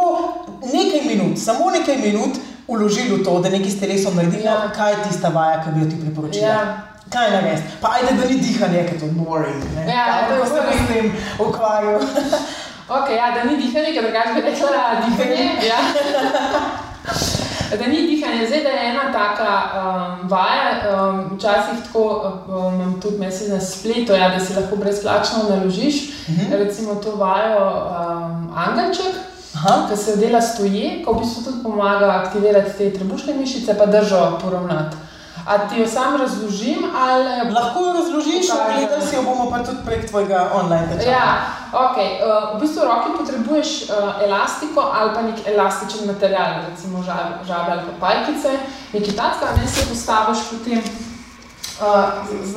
nekaj 0.63 1.03
minut, 1.03 1.35
samo 1.37 1.67
nekaj 1.71 1.99
minut, 1.99 2.39
uložili 2.67 3.17
v 3.17 3.23
to, 3.23 3.39
da 3.39 3.49
nekaj 3.49 3.69
s 3.69 3.79
telesom 3.79 4.15
naredimo, 4.15 4.43
Ja. 4.43 4.71
kaj 4.75 4.91
je 4.91 4.97
tista 5.03 5.29
vaja, 5.29 5.63
ki 5.63 5.69
bi 5.69 5.79
jo 5.79 5.89
ti 5.89 5.95
priporočila? 6.01 6.47
Ja. 6.47 6.77
Kaj 7.09 7.31
narediti? 7.31 7.63
Pa 7.81 7.87
ajde, 7.91 8.11
da 8.17 8.27
ni 8.27 8.35
dihanje, 8.37 8.85
ker 8.89 8.99
to 8.99 9.05
boring. 9.07 9.63
ne. 9.75 9.83
Ja, 9.87 10.05
Kako 10.29 10.45
se 10.45 10.51
boring. 10.53 10.79
s 10.79 10.87
tem 10.87 11.05
ukvarjal? 11.39 12.01
Okay, 12.89 13.15
ja, 13.15 13.31
da 13.31 13.43
ni 13.43 13.57
dihanje, 13.57 13.93
ker 13.93 14.03
drugače 14.03 14.33
bi 14.33 14.41
rekla 14.41 14.69
dihanje. 15.01 15.43
Ja. 15.63 15.79
Da 17.73 17.87
ni 17.87 18.07
dihanje, 18.07 18.47
zdaj 18.47 18.59
da 18.59 18.69
je 18.69 18.89
ena 18.89 19.11
taka 19.11 19.51
um, 19.73 20.29
vaja, 20.29 20.65
um, 20.93 21.37
včasih 21.37 21.83
tako 21.85 22.03
um, 22.47 22.75
imam 22.75 23.01
tudi 23.01 23.17
mesec 23.17 23.47
na 23.49 23.59
spletu, 23.61 24.13
ja, 24.13 24.29
da 24.29 24.39
si 24.39 24.53
lahko 24.53 24.75
brezplačno 24.75 25.37
naložiš. 25.49 25.95
Mhm. 26.29 26.41
Uh 26.41 26.47
-huh. 26.47 26.57
Recimo 26.57 26.95
to 26.95 27.11
vajo 27.11 27.59
um, 27.81 28.53
Angelček. 28.57 29.15
Ki 29.89 29.97
se 29.97 30.15
dela 30.17 30.41
stoje, 30.41 31.03
ko 31.05 31.13
v 31.13 31.21
bistvu 31.21 31.43
tudi 31.43 31.63
pomaga 31.63 32.21
aktivirati 32.25 32.77
te 32.77 32.93
trebušne 32.93 33.33
mišice, 33.33 33.77
pa 33.77 33.85
držo 33.85 34.39
poravnati. 34.41 34.97
A 35.47 35.57
ti 35.67 35.79
jo 35.79 35.87
sam 35.87 36.15
razložim 36.17 36.85
ali 36.97 37.53
Lahko 37.53 37.79
jo 37.79 37.93
razložiš, 37.93 38.47
ogledali 38.51 39.01
si 39.01 39.15
jo 39.15 39.21
bomo 39.23 39.51
pa 39.51 39.63
tudi 39.63 39.77
prek 39.85 40.09
tvojega 40.09 40.49
online 40.53 40.87
tečaja. 40.87 41.11
Ja, 41.11 41.43
okay. 41.73 42.09
uh, 42.23 42.57
v 42.57 42.61
bistvu 42.61 42.81
v 42.81 42.87
roki 42.87 43.09
potrebuješ 43.17 43.69
uh, 43.83 44.23
elastiko 44.23 44.81
ali 44.93 45.11
pa 45.15 45.21
nek 45.21 45.47
elastičen 45.47 46.07
material, 46.07 46.63
recimo 46.69 47.03
žabe, 47.03 47.43
žabe 47.47 47.71
ali 47.71 47.81
pa 47.81 48.07
pajkice, 48.07 48.51
nekaj 48.93 49.15
takega, 49.15 49.51
ne 49.57 49.67
se 49.67 49.89
postaviš 49.89 50.39
potem 50.51 50.79
uh, 50.79 52.23
z, 52.43 52.53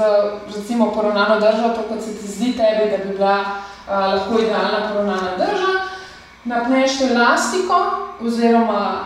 z 0.46 0.56
recimo 0.56 0.92
poravnano 0.94 1.40
držo, 1.40 1.74
to 1.74 1.82
kot 1.88 2.02
se 2.02 2.14
ti 2.14 2.26
zdi 2.28 2.52
tebi, 2.52 2.90
da 2.90 3.04
bi 3.04 3.16
bila 3.16 3.36
uh, 3.40 4.14
lahko 4.14 4.38
idealna 4.38 4.78
poravnana 4.92 5.30
drža, 5.38 5.75
napneš 6.46 6.98
to 6.98 7.04
elastiko 7.04 7.74
oziroma 8.20 9.04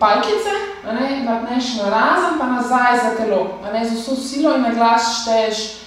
pajkice, 0.00 0.54
a 0.88 0.92
ne, 0.92 1.22
napneš 1.24 1.76
na 1.82 1.90
razen 1.90 2.38
pa 2.38 2.46
nazaj 2.46 2.98
za 2.98 3.10
telo, 3.16 3.60
ne, 3.72 3.88
z 3.88 3.94
vso 3.94 4.16
silo 4.16 4.56
in 4.56 4.62
na 4.62 4.74
glas 4.74 5.22
šteješ 5.22 5.78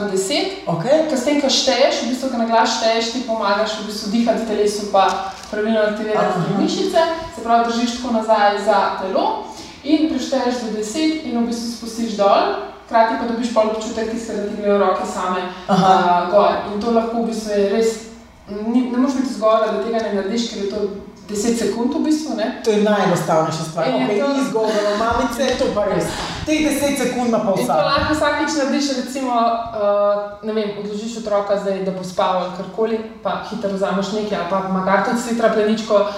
do 0.00 0.10
deset, 0.10 0.62
Okay. 0.66 1.10
Ker 1.10 1.18
s 1.18 1.24
tem, 1.26 1.40
ko 1.42 1.50
šteješ, 1.50 2.06
v 2.06 2.14
bistvu, 2.14 2.30
ko 2.30 2.38
na 2.38 2.46
glas 2.46 2.78
šteješ, 2.78 3.12
ti 3.12 3.26
pomagaš 3.26 3.82
v 3.82 3.90
bistvu 3.90 4.14
dihati 4.14 4.46
telesu, 4.46 4.94
pa 4.94 5.34
pravilno 5.50 5.80
aktivirati 5.90 6.38
Aha. 6.38 6.54
mišice, 6.62 7.02
se 7.34 7.42
pravi, 7.42 7.66
držiš 7.66 7.98
tako 7.98 8.14
nazaj 8.14 8.62
za 8.62 9.02
telo 9.02 9.50
in 9.82 10.06
prešteješ 10.06 10.54
do 10.62 10.78
10 10.78 11.26
in 11.26 11.34
v 11.42 11.46
bistvu 11.50 11.66
spustiš 11.74 12.14
dol, 12.14 12.70
hkrati 12.86 13.18
pa 13.18 13.26
dobiš 13.26 13.50
pol 13.50 13.74
občutek, 13.74 14.14
tistega, 14.14 14.46
da 14.46 14.48
ti 14.48 14.62
grejo 14.62 14.78
roke 14.78 15.02
same 15.02 15.50
Aha. 15.66 15.90
uh, 15.98 16.30
gor. 16.30 16.54
In 16.70 16.78
to 16.78 16.94
lahko 16.94 17.26
v 17.26 17.34
bistvu 17.34 17.50
je 17.50 17.68
res, 17.74 17.88
ni, 18.66 18.90
ne 18.90 18.98
moreš 18.98 19.16
biti 19.16 19.34
zgoraj, 19.34 19.72
da 19.72 19.82
tega 19.82 19.98
ne 19.98 20.14
narediš, 20.14 20.50
ker 20.50 20.64
je 20.64 20.70
to 20.70 20.80
10 21.28 21.58
sekund 21.58 21.94
v 21.94 22.00
bistvu, 22.00 22.36
ne? 22.36 22.60
To 22.64 22.70
je 22.70 22.82
najenostavnejša 22.82 23.64
stvar. 23.64 23.88
In 23.88 23.94
je 23.94 24.06
Okay, 24.06 24.20
to- 24.20 24.28
ni 24.28 24.40
izgovorno, 24.40 24.90
mamice, 24.98 25.56
to 25.58 25.64
pa 25.74 25.84
res. 25.84 26.04
Teh 26.46 26.58
10 26.66 26.98
sekund 26.98 27.28
ima 27.28 27.38
pa 27.38 27.50
In 27.50 27.56
to 27.56 27.62
vsak. 27.62 27.84
lahko 27.84 28.14
vsakič 28.14 28.50
narediš, 28.58 28.86
recimo, 28.96 29.32
uh, 29.32 30.46
ne 30.46 30.52
vem, 30.52 30.70
odložiš 30.80 31.16
otroka, 31.22 31.58
zdaj, 31.58 31.84
da 31.84 31.90
bo 31.90 32.04
spal 32.04 32.36
ali 32.36 32.50
karkoli, 32.56 32.98
pa 33.22 33.44
hitro 33.50 33.70
vzameš 33.70 34.12
nekaj, 34.12 34.38
ali 34.38 34.50
pa 34.50 34.68
makar 34.68 35.04
tudi 35.06 35.20
si 35.22 35.38
trapleničko, 35.38 35.94
uh, 35.94 36.10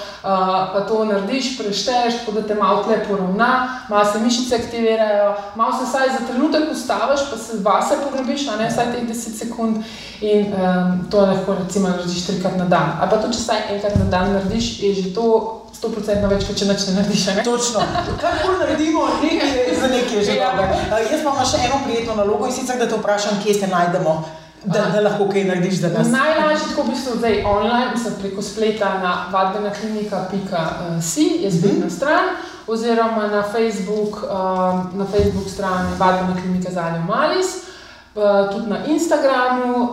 pa 0.72 0.80
to 0.88 1.04
narediš, 1.04 1.58
prešteješ, 1.58 2.14
tako 2.20 2.32
da 2.32 2.42
te 2.42 2.54
malo 2.54 2.84
tle 2.84 3.04
poravna, 3.08 3.50
malo 3.88 4.04
se 4.12 4.20
mišice 4.20 4.56
aktivirajo, 4.56 5.34
malo 5.54 5.72
se 5.78 5.84
vsaj 5.84 6.08
za 6.08 6.26
trenutek 6.26 6.72
ustaviš, 6.72 7.20
pa 7.30 7.37
se 7.37 7.52
vase 7.62 7.94
pogrebiš, 8.04 8.48
a 8.48 8.56
ne 8.56 8.68
vsaj 8.68 8.92
teh 8.92 9.04
10 9.08 9.38
sekund. 9.38 9.84
In 10.20 10.46
um, 10.46 11.04
to 11.10 11.20
lahko 11.20 11.54
recimo 11.64 11.88
narediš 11.88 12.26
trikrat 12.26 12.56
na 12.56 12.64
dan. 12.64 12.96
Ali 13.00 13.10
pa 13.10 13.16
to, 13.16 13.28
če 13.28 13.38
vsaj 13.38 13.60
enkrat 13.76 13.98
na 13.98 14.04
dan 14.04 14.32
narediš, 14.32 14.80
je 14.80 14.94
že 14.94 15.14
to 15.14 15.60
100% 15.85 16.29
več, 16.31 16.47
kot 16.49 16.57
če 16.57 16.64
nič 16.70 16.87
ne 16.88 16.94
narediš. 16.94 17.27
Ne? 17.27 17.42
Točno. 17.44 17.81
Karkoli 18.20 18.57
naredimo, 18.59 19.03
nekaj 19.23 19.51
je 19.59 19.75
za 19.81 19.88
nekaj 19.88 20.25
že 20.25 20.33
Ja. 20.37 20.51
dobro. 20.51 20.64
Uh, 20.64 21.12
jaz 21.12 21.20
imam 21.20 21.44
še 21.44 21.59
eno 21.66 21.77
prijetno 21.85 22.14
nalogo 22.14 22.47
in 22.47 22.53
sicer, 22.53 22.79
da 22.79 22.88
te 22.88 22.97
vprašam, 22.97 23.40
kje 23.44 23.55
se 23.55 23.66
najdemo, 23.66 24.14
da, 24.64 24.81
Aha. 24.81 24.90
da 24.90 25.01
lahko 25.01 25.29
kaj 25.29 25.44
narediš 25.44 25.75
za 25.81 25.88
nas. 25.88 26.09
Najlažje 26.09 26.66
tako 26.70 26.83
v 26.83 26.90
bistvu 26.90 27.16
zdaj 27.18 27.42
online, 27.44 27.90
mislim 27.92 28.14
preko 28.20 28.42
spleta 28.42 28.88
na 29.03 29.12
vadbenaklinika.si 29.33 31.27
je 31.44 31.51
spletna 31.53 31.90
stran, 31.90 32.25
oziroma 32.66 33.27
na 33.27 33.42
Facebook, 33.42 34.23
um, 34.23 34.29
na 34.94 35.05
Facebook 35.05 35.49
strani 35.51 35.88
Vadbena 35.99 36.40
klinika 36.42 36.73
Zaljo 36.73 37.03
Malis, 37.09 37.47
uh, 38.14 38.23
tudi 38.53 38.70
na 38.70 38.79
Instagramu, 38.87 39.75
um, 39.75 39.88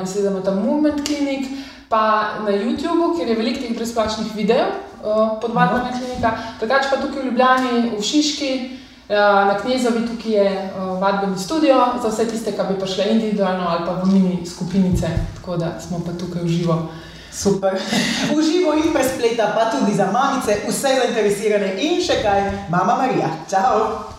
mislim, 0.00 0.24
da 0.24 0.30
ima 0.30 0.42
tam 0.42 0.62
Movement 0.62 1.06
Clinic, 1.06 1.46
pa 1.88 2.22
na 2.44 2.50
YouTubu, 2.50 3.16
kjer 3.16 3.28
je 3.28 3.34
veliko 3.36 3.60
teh 3.60 3.76
brezplačnih 3.76 4.34
videov 4.34 4.66
uh, 5.04 5.40
pod 5.40 5.54
Vadbena 5.54 5.92
klinika, 5.98 6.32
drugače 6.58 6.88
pa 6.90 6.96
tukaj 6.96 7.22
v 7.22 7.26
Ljubljani, 7.26 7.90
v 7.98 8.02
Šiški. 8.02 8.50
Uh, 9.04 9.16
Na 9.48 9.58
Knezovi 9.60 10.06
tukaj 10.08 10.32
je 10.32 10.70
uh, 10.76 11.00
vadbeni 11.00 11.38
studio 11.38 11.76
za 12.02 12.08
vse 12.08 12.24
tiste, 12.24 12.52
ki 12.52 12.68
bi 12.68 12.78
prišle 12.80 13.10
individualno 13.10 13.66
ali 13.68 13.84
pa 13.86 13.92
v 13.92 14.12
mini 14.12 14.46
skupinice, 14.46 15.10
tako 15.36 15.56
da 15.56 15.80
smo 15.80 16.00
pa 16.06 16.12
tukaj 16.18 16.42
v 16.42 16.48
živo. 16.48 16.78
Super. 17.32 17.74
Uživo 18.36 18.72
in 18.78 18.92
prek 18.94 19.06
spleta, 19.14 19.52
pa 19.54 19.70
tudi 19.70 19.94
za 19.94 20.06
mamice, 20.12 20.56
vse 20.68 20.96
zainteresirane 21.02 21.74
in 21.82 22.00
še 22.00 22.22
kaj, 22.22 22.68
mama 22.70 22.96
Marija. 22.96 23.28
Čau! 23.50 24.13